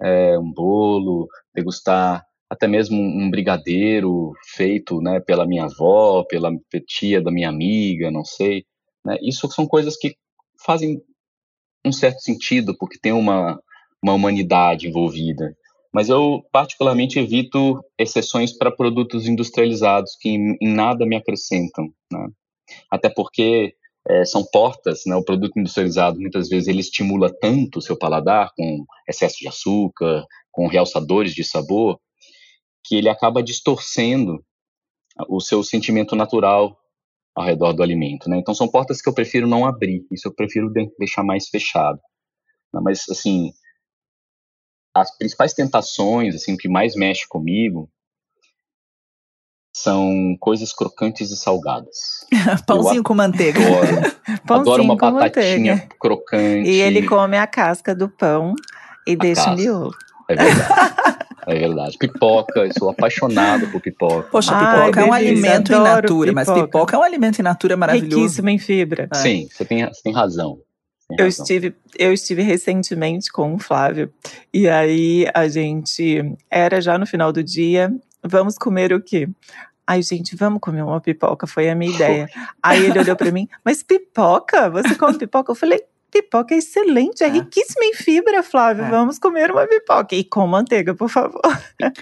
é, 0.00 0.38
um 0.38 0.50
bolo, 0.50 1.28
degustar 1.54 2.24
até 2.48 2.66
mesmo 2.66 3.00
um 3.00 3.30
brigadeiro 3.30 4.32
feito 4.54 5.00
né, 5.00 5.20
pela 5.20 5.46
minha 5.46 5.64
avó, 5.64 6.24
pela 6.24 6.50
tia 6.86 7.20
da 7.20 7.30
minha 7.30 7.48
amiga, 7.48 8.10
não 8.10 8.24
sei. 8.24 8.64
Né? 9.04 9.16
Isso 9.22 9.50
são 9.50 9.66
coisas 9.66 9.96
que 9.96 10.14
fazem 10.64 11.02
um 11.84 11.92
certo 11.92 12.20
sentido, 12.20 12.76
porque 12.78 12.98
tem 12.98 13.12
uma, 13.12 13.60
uma 14.02 14.14
humanidade 14.14 14.88
envolvida. 14.88 15.54
Mas 15.94 16.08
eu, 16.08 16.44
particularmente, 16.50 17.20
evito 17.20 17.80
exceções 17.96 18.52
para 18.52 18.74
produtos 18.74 19.28
industrializados 19.28 20.16
que 20.20 20.28
em, 20.28 20.56
nada 20.60 21.06
me 21.06 21.14
acrescentam. 21.14 21.88
Né? 22.12 22.26
Até 22.90 23.08
porque 23.08 23.72
é, 24.08 24.24
são 24.24 24.44
portas, 24.44 25.02
né? 25.06 25.14
o 25.14 25.24
produto 25.24 25.56
industrializado, 25.56 26.20
muitas 26.20 26.48
vezes, 26.48 26.66
ele 26.66 26.80
estimula 26.80 27.32
tanto 27.40 27.78
o 27.78 27.82
seu 27.82 27.96
paladar, 27.96 28.50
com 28.56 28.84
excesso 29.08 29.36
de 29.38 29.46
açúcar, 29.46 30.26
com 30.50 30.66
realçadores 30.66 31.32
de 31.32 31.44
sabor, 31.44 32.00
que 32.84 32.96
ele 32.96 33.08
acaba 33.08 33.40
distorcendo 33.40 34.44
o 35.28 35.40
seu 35.40 35.62
sentimento 35.62 36.16
natural 36.16 36.76
ao 37.36 37.44
redor 37.44 37.72
do 37.72 37.82
alimento, 37.82 38.28
né? 38.28 38.36
Então 38.38 38.54
são 38.54 38.68
portas 38.68 39.00
que 39.00 39.08
eu 39.08 39.14
prefiro 39.14 39.46
não 39.46 39.66
abrir, 39.66 40.06
isso 40.10 40.28
eu 40.28 40.34
prefiro 40.34 40.72
deixar 40.98 41.24
mais 41.24 41.48
fechado. 41.48 41.98
Mas 42.72 43.04
assim, 43.08 43.52
as 44.94 45.16
principais 45.16 45.52
tentações, 45.52 46.34
assim, 46.34 46.54
o 46.54 46.56
que 46.56 46.68
mais 46.68 46.94
mexe 46.94 47.26
comigo 47.26 47.90
são 49.76 50.36
coisas 50.38 50.72
crocantes 50.72 51.32
e 51.32 51.36
salgadas. 51.36 52.24
Pãozinho 52.64 53.02
com 53.02 53.14
manteiga. 53.14 53.58
Adoro, 53.60 53.86
Pãozinho 54.46 54.74
adoro 54.74 54.82
uma 54.84 54.96
batatinha 54.96 55.74
manteiga. 55.74 55.88
crocante. 55.98 56.70
E 56.70 56.80
ele 56.80 57.06
come 57.06 57.36
a 57.36 57.46
casca 57.46 57.92
do 57.94 58.08
pão 58.08 58.54
e 59.04 59.16
deixa 59.16 59.50
o 59.50 59.56
miolo. 59.56 59.90
É 60.28 60.36
verdade. 60.36 61.14
É 61.46 61.54
verdade. 61.54 61.98
Pipoca, 61.98 62.60
eu 62.60 62.72
sou 62.78 62.88
apaixonado 62.88 63.66
por 63.66 63.80
pipoca. 63.80 64.28
Poxa, 64.30 64.52
pipoca 64.52 65.00
Ai, 65.00 65.06
é 65.06 65.10
um 65.10 65.12
alimento 65.12 65.72
in 65.72 65.78
natura, 65.80 66.32
pipoca. 66.32 66.32
mas 66.32 66.62
pipoca 66.62 66.96
é 66.96 66.98
um 66.98 67.02
alimento 67.02 67.38
in 67.40 67.42
natura 67.42 67.76
maravilhoso. 67.76 68.16
Riquíssimo 68.16 68.48
em 68.48 68.58
fibra. 68.58 69.08
É. 69.12 69.16
Sim, 69.16 69.48
você 69.50 69.64
tem, 69.64 69.84
você 69.84 70.02
tem 70.02 70.12
razão. 70.14 70.58
Eu 71.18 71.26
estive, 71.26 71.74
eu 71.98 72.12
estive 72.12 72.42
recentemente 72.42 73.30
com 73.30 73.54
o 73.54 73.58
Flávio, 73.58 74.12
e 74.52 74.68
aí 74.68 75.26
a 75.34 75.46
gente 75.48 76.36
era 76.50 76.80
já 76.80 76.98
no 76.98 77.06
final 77.06 77.32
do 77.32 77.42
dia. 77.42 77.94
Vamos 78.22 78.56
comer 78.56 78.92
o 78.92 79.02
quê? 79.02 79.28
Ai, 79.86 80.02
gente, 80.02 80.34
vamos 80.34 80.60
comer 80.60 80.82
uma 80.82 81.00
pipoca, 81.00 81.46
foi 81.46 81.68
a 81.68 81.74
minha 81.74 81.94
ideia. 81.94 82.28
Aí 82.62 82.86
ele 82.86 82.98
olhou 82.98 83.14
para 83.14 83.30
mim, 83.30 83.46
mas 83.62 83.82
pipoca? 83.82 84.70
Você 84.70 84.94
come 84.94 85.18
pipoca? 85.18 85.52
Eu 85.52 85.56
falei, 85.56 85.82
Pipoca 86.14 86.54
é 86.54 86.58
excelente, 86.58 87.24
é, 87.24 87.26
é. 87.26 87.30
riquíssima 87.30 87.84
em 87.86 87.92
fibra, 87.92 88.40
Flávio. 88.40 88.84
É. 88.84 88.88
Vamos 88.88 89.18
comer 89.18 89.50
uma 89.50 89.66
pipoca. 89.66 90.14
E 90.14 90.22
com 90.22 90.46
manteiga, 90.46 90.94
por 90.94 91.08
favor. 91.08 91.40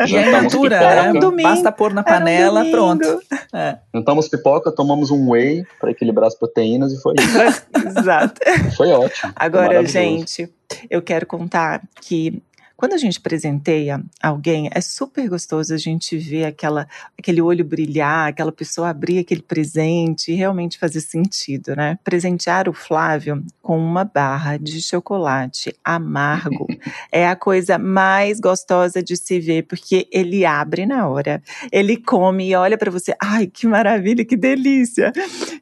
E 0.07 0.13
é 0.15 0.31
natura, 0.31 0.77
é 0.77 1.11
um 1.11 1.19
domingo, 1.19 1.49
Basta 1.49 1.73
pôr 1.73 1.95
na 1.95 2.03
panela, 2.03 2.63
um 2.63 2.71
pronto. 2.71 3.23
É. 3.55 3.79
Juntamos 3.95 4.29
pipoca, 4.29 4.71
tomamos 4.71 5.11
um 5.11 5.31
whey 5.31 5.65
para 5.81 5.93
equilibrar 5.93 6.27
as 6.27 6.35
proteínas 6.35 6.93
e 6.93 7.01
foi 7.01 7.15
isso. 7.19 7.67
Exato. 7.99 8.39
Foi 8.77 8.91
ótimo. 8.91 9.33
Agora, 9.35 9.83
gente, 9.87 10.47
eu 10.91 11.01
quero 11.01 11.25
contar 11.25 11.81
que 12.03 12.43
quando 12.83 12.95
a 12.95 12.99
gente 12.99 13.21
presenteia 13.21 14.03
alguém, 14.21 14.69
é 14.73 14.81
super 14.81 15.29
gostoso 15.29 15.73
a 15.73 15.77
gente 15.77 16.19
ver 16.19 16.47
aquela, 16.47 16.89
aquele 17.17 17.41
olho 17.41 17.65
brilhar, 17.65 18.27
aquela 18.27 18.51
pessoa 18.51 18.89
abrir 18.89 19.21
aquele 19.21 19.41
presente 19.41 20.33
e 20.33 20.35
realmente 20.35 20.81
fazer 20.81 21.01
sentido, 21.01 21.77
né? 21.77 21.97
Presentear 22.03 22.69
o 22.69 22.73
Flávio 22.73 23.41
com 23.63 23.79
uma 23.79 24.05
barra 24.05 24.57
de 24.57 24.83
chocolate 24.83 25.73
amargo 25.85 26.67
é 27.13 27.29
a 27.29 27.37
coisa 27.37 27.79
mais 27.79 28.41
gostosa 28.41 29.01
de 29.01 29.17
se 29.17 29.39
ver, 29.39 29.63
porque 29.63 30.09
ele 30.11 30.45
abre 30.45 30.85
na 30.85 31.07
hora, 31.07 31.41
ele 31.71 31.97
come 31.97 32.49
e 32.49 32.57
olha 32.57 32.77
para 32.77 32.91
você, 32.91 33.15
ai, 33.23 33.47
que 33.47 33.65
maravilha, 33.65 34.25
que 34.25 34.37
delícia. 34.37 35.13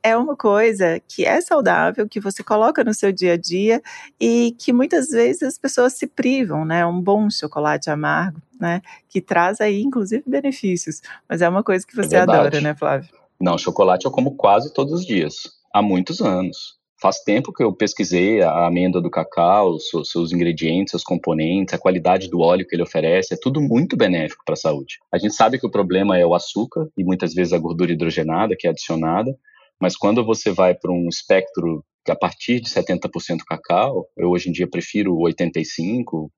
É 0.03 0.17
uma 0.17 0.35
coisa 0.35 0.99
que 1.07 1.27
é 1.27 1.39
saudável, 1.43 2.09
que 2.09 2.19
você 2.19 2.43
coloca 2.43 2.83
no 2.83 2.95
seu 2.95 3.13
dia 3.13 3.35
a 3.35 3.37
dia 3.37 3.83
e 4.19 4.57
que 4.59 4.73
muitas 4.73 5.11
vezes 5.11 5.43
as 5.43 5.59
pessoas 5.59 5.93
se 5.93 6.07
privam, 6.07 6.65
né? 6.65 6.87
Um 6.87 7.10
bom 7.11 7.29
chocolate 7.29 7.91
amargo, 7.91 8.41
né? 8.61 8.81
Que 9.09 9.21
traz 9.21 9.61
aí, 9.61 9.83
inclusive, 9.83 10.23
benefícios. 10.25 11.03
Mas 11.29 11.43
é 11.43 11.49
uma 11.49 11.65
coisa 11.65 11.85
que 11.85 11.97
você 11.97 12.15
é 12.15 12.21
adora, 12.21 12.61
né, 12.61 12.73
Flávio? 12.75 13.09
Não, 13.41 13.59
chocolate 13.59 14.07
eu 14.07 14.13
como 14.13 14.37
quase 14.37 14.73
todos 14.73 14.93
os 14.93 15.05
dias, 15.05 15.35
há 15.75 15.83
muitos 15.83 16.21
anos. 16.21 16.79
Faz 17.03 17.21
tempo 17.21 17.53
que 17.53 17.65
eu 17.65 17.73
pesquisei 17.73 18.43
a 18.43 18.67
amêndoa 18.67 19.01
do 19.01 19.11
cacau, 19.11 19.79
seus, 19.79 20.11
seus 20.11 20.33
ingredientes, 20.33 20.91
seus 20.91 21.03
componentes, 21.03 21.75
a 21.75 21.79
qualidade 21.79 22.29
do 22.29 22.41
óleo 22.41 22.67
que 22.67 22.77
ele 22.77 22.83
oferece, 22.83 23.35
é 23.35 23.39
tudo 23.41 23.61
muito 23.61 23.97
benéfico 23.97 24.45
para 24.45 24.53
a 24.53 24.57
saúde. 24.57 24.99
A 25.11 25.19
gente 25.19 25.35
sabe 25.35 25.59
que 25.59 25.67
o 25.67 25.71
problema 25.71 26.19
é 26.19 26.27
o 26.27 26.35
açúcar 26.35 26.87
e 26.97 27.03
muitas 27.03 27.33
vezes 27.33 27.55
a 27.55 27.59
gordura 27.59 27.91
hidrogenada 27.91 28.55
que 28.57 28.67
é 28.67 28.71
adicionada, 28.71 29.35
mas 29.81 29.97
quando 29.97 30.25
você 30.25 30.53
vai 30.53 30.75
para 30.75 30.93
um 30.93 31.09
espectro 31.09 31.83
que 32.05 32.13
a 32.13 32.17
partir 32.17 32.61
de 32.61 32.69
70% 32.69 33.39
cacau, 33.49 34.07
eu 34.17 34.29
hoje 34.29 34.51
em 34.51 34.53
dia 34.53 34.69
prefiro 34.69 35.17
85, 35.17 36.31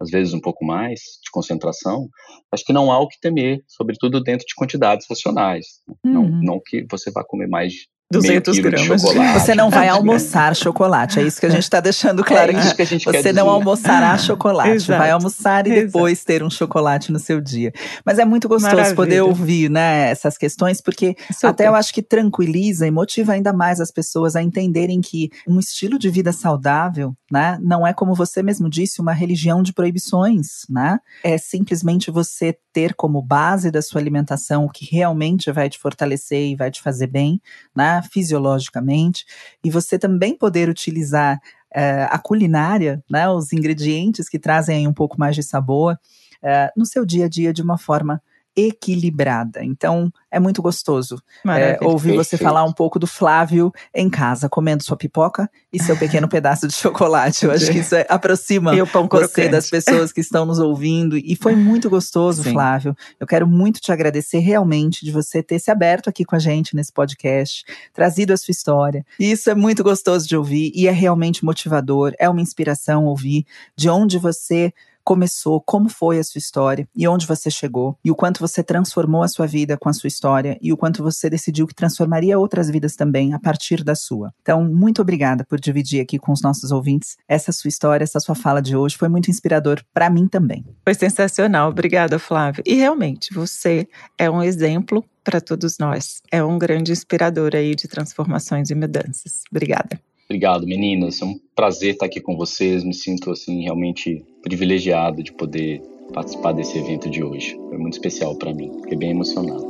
às 0.00 0.10
vezes 0.10 0.34
um 0.34 0.40
pouco 0.40 0.64
mais 0.64 1.00
de 1.22 1.30
concentração, 1.30 2.08
acho 2.52 2.64
que 2.64 2.72
não 2.72 2.90
há 2.90 2.98
o 2.98 3.08
que 3.08 3.20
temer, 3.20 3.62
sobretudo 3.68 4.22
dentro 4.22 4.46
de 4.46 4.54
quantidades 4.54 5.06
racionais. 5.08 5.66
Uhum. 6.04 6.12
Não, 6.12 6.28
não 6.42 6.60
que 6.64 6.86
você 6.90 7.10
vá 7.10 7.24
comer 7.24 7.48
mais 7.48 7.86
200 8.12 8.58
gramas. 8.58 9.02
Você 9.34 9.54
não 9.54 9.70
vai 9.70 9.88
almoçar 9.88 10.54
chocolate, 10.54 11.18
é 11.18 11.22
isso 11.22 11.40
que 11.40 11.46
a 11.46 11.50
gente 11.50 11.62
está 11.62 11.80
deixando 11.80 12.22
é 12.22 12.24
claro. 12.24 12.52
É 12.52 12.60
isso 12.60 12.76
que 12.76 12.82
a 12.82 12.86
gente 12.86 13.04
Você 13.04 13.32
não 13.32 13.48
almoçará 13.48 14.16
chocolate, 14.18 14.70
Exato. 14.70 14.98
vai 14.98 15.10
almoçar 15.10 15.66
e 15.66 15.70
Exato. 15.70 15.86
depois 15.86 16.24
ter 16.24 16.42
um 16.42 16.50
chocolate 16.50 17.10
no 17.10 17.18
seu 17.18 17.40
dia. 17.40 17.72
Mas 18.04 18.18
é 18.18 18.24
muito 18.24 18.48
gostoso 18.48 18.74
Maravilha. 18.76 18.96
poder 18.96 19.20
ouvir 19.22 19.70
né, 19.70 20.10
essas 20.10 20.36
questões, 20.36 20.80
porque 20.80 21.16
Super. 21.32 21.46
até 21.48 21.68
eu 21.68 21.74
acho 21.74 21.92
que 21.92 22.02
tranquiliza 22.02 22.86
e 22.86 22.90
motiva 22.90 23.32
ainda 23.32 23.52
mais 23.52 23.80
as 23.80 23.90
pessoas 23.90 24.36
a 24.36 24.42
entenderem 24.42 25.00
que 25.00 25.30
um 25.48 25.58
estilo 25.58 25.98
de 25.98 26.10
vida 26.10 26.32
saudável 26.32 27.14
né, 27.30 27.58
não 27.60 27.86
é, 27.86 27.92
como 27.92 28.14
você 28.14 28.42
mesmo 28.42 28.68
disse, 28.68 29.00
uma 29.00 29.12
religião 29.12 29.62
de 29.62 29.72
proibições. 29.72 30.66
Né? 30.68 30.98
É 31.22 31.36
simplesmente 31.38 32.10
você 32.10 32.56
ter 32.72 32.94
como 32.94 33.22
base 33.22 33.70
da 33.70 33.80
sua 33.80 34.00
alimentação 34.00 34.64
o 34.64 34.70
que 34.70 34.84
realmente 34.84 35.50
vai 35.52 35.68
te 35.70 35.78
fortalecer 35.78 36.50
e 36.50 36.56
vai 36.56 36.70
te 36.70 36.82
fazer 36.82 37.06
bem, 37.06 37.40
né? 37.74 37.93
Fisiologicamente, 38.02 39.24
e 39.62 39.70
você 39.70 39.98
também 39.98 40.36
poder 40.36 40.68
utilizar 40.68 41.36
uh, 41.36 42.08
a 42.10 42.18
culinária, 42.18 43.02
né, 43.10 43.28
os 43.28 43.52
ingredientes 43.52 44.28
que 44.28 44.38
trazem 44.38 44.86
um 44.86 44.92
pouco 44.92 45.18
mais 45.18 45.34
de 45.34 45.42
sabor, 45.42 45.94
uh, 46.42 46.70
no 46.76 46.86
seu 46.86 47.04
dia 47.04 47.26
a 47.26 47.28
dia 47.28 47.52
de 47.52 47.62
uma 47.62 47.78
forma 47.78 48.22
equilibrada. 48.56 49.64
Então, 49.64 50.12
é 50.30 50.38
muito 50.38 50.62
gostoso 50.62 51.22
é, 51.46 51.78
ouvir 51.80 52.16
você 52.16 52.36
falar 52.36 52.64
um 52.64 52.72
pouco 52.72 52.98
do 52.98 53.06
Flávio 53.06 53.72
em 53.94 54.08
casa, 54.08 54.48
comendo 54.48 54.82
sua 54.82 54.96
pipoca 54.96 55.50
e 55.72 55.82
seu 55.82 55.96
pequeno 55.96 56.26
pedaço 56.28 56.68
de 56.68 56.74
chocolate. 56.74 57.44
Eu 57.44 57.52
acho 57.52 57.70
que 57.70 57.78
isso 57.78 57.94
é, 57.94 58.06
aproxima 58.08 58.72
você 59.18 59.32
crocante. 59.32 59.48
das 59.48 59.70
pessoas 59.70 60.12
que 60.12 60.20
estão 60.20 60.44
nos 60.44 60.58
ouvindo. 60.58 61.16
E 61.16 61.36
foi 61.36 61.54
muito 61.54 61.90
gostoso, 61.90 62.42
Sim. 62.42 62.52
Flávio. 62.52 62.96
Eu 63.18 63.26
quero 63.26 63.46
muito 63.46 63.80
te 63.80 63.92
agradecer 63.92 64.38
realmente 64.38 65.04
de 65.04 65.10
você 65.10 65.42
ter 65.42 65.58
se 65.58 65.70
aberto 65.70 66.08
aqui 66.08 66.24
com 66.24 66.36
a 66.36 66.38
gente 66.38 66.76
nesse 66.76 66.92
podcast, 66.92 67.64
trazido 67.92 68.32
a 68.32 68.36
sua 68.36 68.52
história. 68.52 69.04
E 69.18 69.30
isso 69.30 69.50
é 69.50 69.54
muito 69.54 69.82
gostoso 69.82 70.26
de 70.28 70.36
ouvir 70.36 70.72
e 70.74 70.86
é 70.86 70.92
realmente 70.92 71.44
motivador, 71.44 72.12
é 72.18 72.28
uma 72.28 72.40
inspiração 72.40 73.04
ouvir 73.04 73.44
de 73.76 73.88
onde 73.88 74.18
você 74.18 74.72
começou, 75.04 75.60
como 75.60 75.88
foi 75.88 76.18
a 76.18 76.24
sua 76.24 76.38
história 76.38 76.88
e 76.96 77.06
onde 77.06 77.26
você 77.26 77.50
chegou, 77.50 77.98
e 78.04 78.10
o 78.10 78.14
quanto 78.14 78.40
você 78.40 78.62
transformou 78.62 79.22
a 79.22 79.28
sua 79.28 79.46
vida 79.46 79.76
com 79.76 79.88
a 79.88 79.92
sua 79.92 80.08
história 80.08 80.58
e 80.60 80.72
o 80.72 80.76
quanto 80.76 81.02
você 81.02 81.28
decidiu 81.28 81.66
que 81.66 81.74
transformaria 81.74 82.38
outras 82.38 82.70
vidas 82.70 82.96
também 82.96 83.34
a 83.34 83.38
partir 83.38 83.84
da 83.84 83.94
sua. 83.94 84.32
Então, 84.40 84.64
muito 84.64 85.02
obrigada 85.02 85.44
por 85.44 85.60
dividir 85.60 86.00
aqui 86.00 86.18
com 86.18 86.32
os 86.32 86.42
nossos 86.42 86.72
ouvintes 86.72 87.16
essa 87.28 87.52
sua 87.52 87.68
história, 87.68 88.02
essa 88.02 88.20
sua 88.20 88.34
fala 88.34 88.62
de 88.62 88.76
hoje. 88.76 88.96
Foi 88.96 89.08
muito 89.08 89.30
inspirador 89.30 89.82
para 89.92 90.08
mim 90.08 90.26
também. 90.26 90.64
Foi 90.84 90.94
sensacional. 90.94 91.70
Obrigada, 91.70 92.18
Flávio. 92.18 92.62
E 92.66 92.74
realmente, 92.74 93.32
você 93.34 93.86
é 94.18 94.30
um 94.30 94.42
exemplo 94.42 95.04
para 95.22 95.40
todos 95.40 95.78
nós. 95.78 96.22
É 96.30 96.42
um 96.44 96.58
grande 96.58 96.92
inspirador 96.92 97.52
aí 97.54 97.74
de 97.74 97.88
transformações 97.88 98.70
e 98.70 98.74
mudanças. 98.74 99.42
Obrigada. 99.50 100.00
Obrigado, 100.26 100.66
meninas. 100.66 101.20
É 101.20 101.24
um 101.24 101.38
prazer 101.54 101.94
estar 101.94 102.06
aqui 102.06 102.20
com 102.20 102.36
vocês. 102.36 102.82
Me 102.82 102.94
sinto 102.94 103.30
assim 103.30 103.62
realmente 103.62 104.24
privilegiado 104.44 105.22
de 105.22 105.32
poder 105.32 105.82
participar 106.12 106.52
desse 106.52 106.78
evento 106.78 107.10
de 107.10 107.24
hoje. 107.24 107.58
Foi 107.68 107.78
muito 107.78 107.94
especial 107.94 108.36
para 108.36 108.52
mim. 108.52 108.70
Fiquei 108.82 108.98
bem 108.98 109.10
emocionado. 109.10 109.66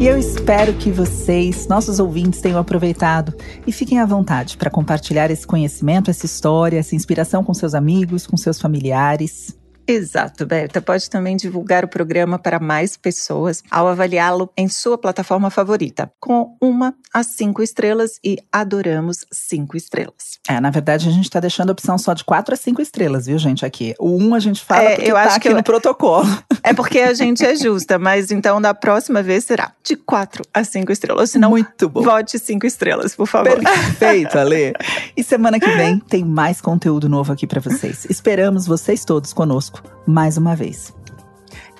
E 0.00 0.06
eu 0.06 0.18
espero 0.18 0.72
que 0.74 0.90
vocês, 0.90 1.68
nossos 1.68 2.00
ouvintes, 2.00 2.40
tenham 2.40 2.58
aproveitado 2.58 3.34
e 3.66 3.70
fiquem 3.70 4.00
à 4.00 4.06
vontade 4.06 4.56
para 4.56 4.70
compartilhar 4.70 5.30
esse 5.30 5.46
conhecimento, 5.46 6.10
essa 6.10 6.24
história, 6.24 6.78
essa 6.78 6.96
inspiração 6.96 7.44
com 7.44 7.52
seus 7.52 7.74
amigos, 7.74 8.26
com 8.26 8.36
seus 8.36 8.58
familiares. 8.58 9.59
Exato, 9.90 10.46
Berta. 10.46 10.80
Pode 10.80 11.10
também 11.10 11.36
divulgar 11.36 11.84
o 11.84 11.88
programa 11.88 12.38
para 12.38 12.60
mais 12.60 12.96
pessoas 12.96 13.60
ao 13.68 13.88
avaliá-lo 13.88 14.48
em 14.56 14.68
sua 14.68 14.96
plataforma 14.96 15.50
favorita, 15.50 16.12
com 16.20 16.56
uma 16.60 16.94
a 17.12 17.24
cinco 17.24 17.60
estrelas 17.60 18.20
e 18.24 18.38
adoramos 18.52 19.24
cinco 19.32 19.76
estrelas. 19.76 20.38
É, 20.48 20.60
na 20.60 20.70
verdade, 20.70 21.08
a 21.08 21.12
gente 21.12 21.24
está 21.24 21.40
deixando 21.40 21.70
a 21.70 21.72
opção 21.72 21.98
só 21.98 22.14
de 22.14 22.22
quatro 22.22 22.54
a 22.54 22.56
cinco 22.56 22.80
estrelas, 22.80 23.26
viu, 23.26 23.36
gente? 23.36 23.66
Aqui. 23.66 23.92
O 23.98 24.16
um 24.16 24.32
a 24.32 24.38
gente 24.38 24.62
fala 24.62 24.82
é, 24.82 24.94
porque 24.94 25.10
eu 25.10 25.14
tá 25.16 25.22
acho 25.22 25.36
aqui 25.36 25.40
que 25.40 25.48
eu... 25.48 25.56
no 25.56 25.62
protocolo. 25.62 26.26
É 26.62 26.74
porque 26.74 26.98
a 26.98 27.14
gente 27.14 27.44
é 27.44 27.56
justa, 27.56 27.98
mas 27.98 28.30
então 28.30 28.60
da 28.60 28.74
próxima 28.74 29.22
vez 29.22 29.44
será 29.44 29.72
de 29.82 29.96
quatro 29.96 30.44
a 30.52 30.62
cinco 30.62 30.92
estrelas. 30.92 31.30
Senão, 31.30 31.50
Muito 31.50 31.88
bom. 31.88 32.02
vote 32.02 32.38
cinco 32.38 32.66
estrelas, 32.66 33.16
por 33.16 33.26
favor. 33.26 33.58
Perfeito, 33.58 34.38
Ale. 34.38 34.74
E 35.16 35.24
semana 35.24 35.58
que 35.58 35.68
vem 35.70 35.98
tem 35.98 36.22
mais 36.22 36.60
conteúdo 36.60 37.08
novo 37.08 37.32
aqui 37.32 37.46
para 37.46 37.60
vocês. 37.60 38.04
Esperamos 38.10 38.66
vocês 38.66 39.04
todos 39.04 39.32
conosco 39.32 39.79
mais 40.06 40.36
uma 40.36 40.54
vez. 40.54 40.92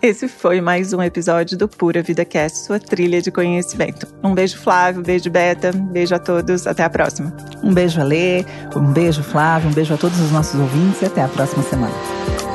Esse 0.03 0.29
foi 0.29 0.63
mais 0.63 0.95
um 0.95 1.03
episódio 1.03 1.59
do 1.59 1.69
Pura 1.69 2.03
Vida 2.03 2.25
Cast, 2.25 2.61
sua 2.61 2.81
trilha 2.81 3.21
de 3.21 3.31
conhecimento. 3.31 4.07
Um 4.25 4.33
beijo, 4.33 4.57
Flávio, 4.57 5.01
um 5.01 5.05
beijo, 5.05 5.29
Beta, 5.31 5.73
um 5.75 5.87
beijo 5.87 6.15
a 6.15 6.19
todos, 6.19 6.67
até 6.67 6.83
a 6.83 6.89
próxima. 6.89 7.37
Um 7.63 7.75
beijo, 7.75 8.01
Alê, 8.01 8.47
um 8.75 8.93
beijo, 8.93 9.23
Flávio, 9.23 9.69
um 9.69 9.75
beijo 9.75 9.93
a 9.93 9.99
todos 9.99 10.19
os 10.19 10.33
nossos 10.33 10.59
ouvintes 10.59 11.03
e 11.03 11.05
até 11.05 11.23
a 11.23 11.29
próxima 11.29 11.63
semana. 11.63 12.50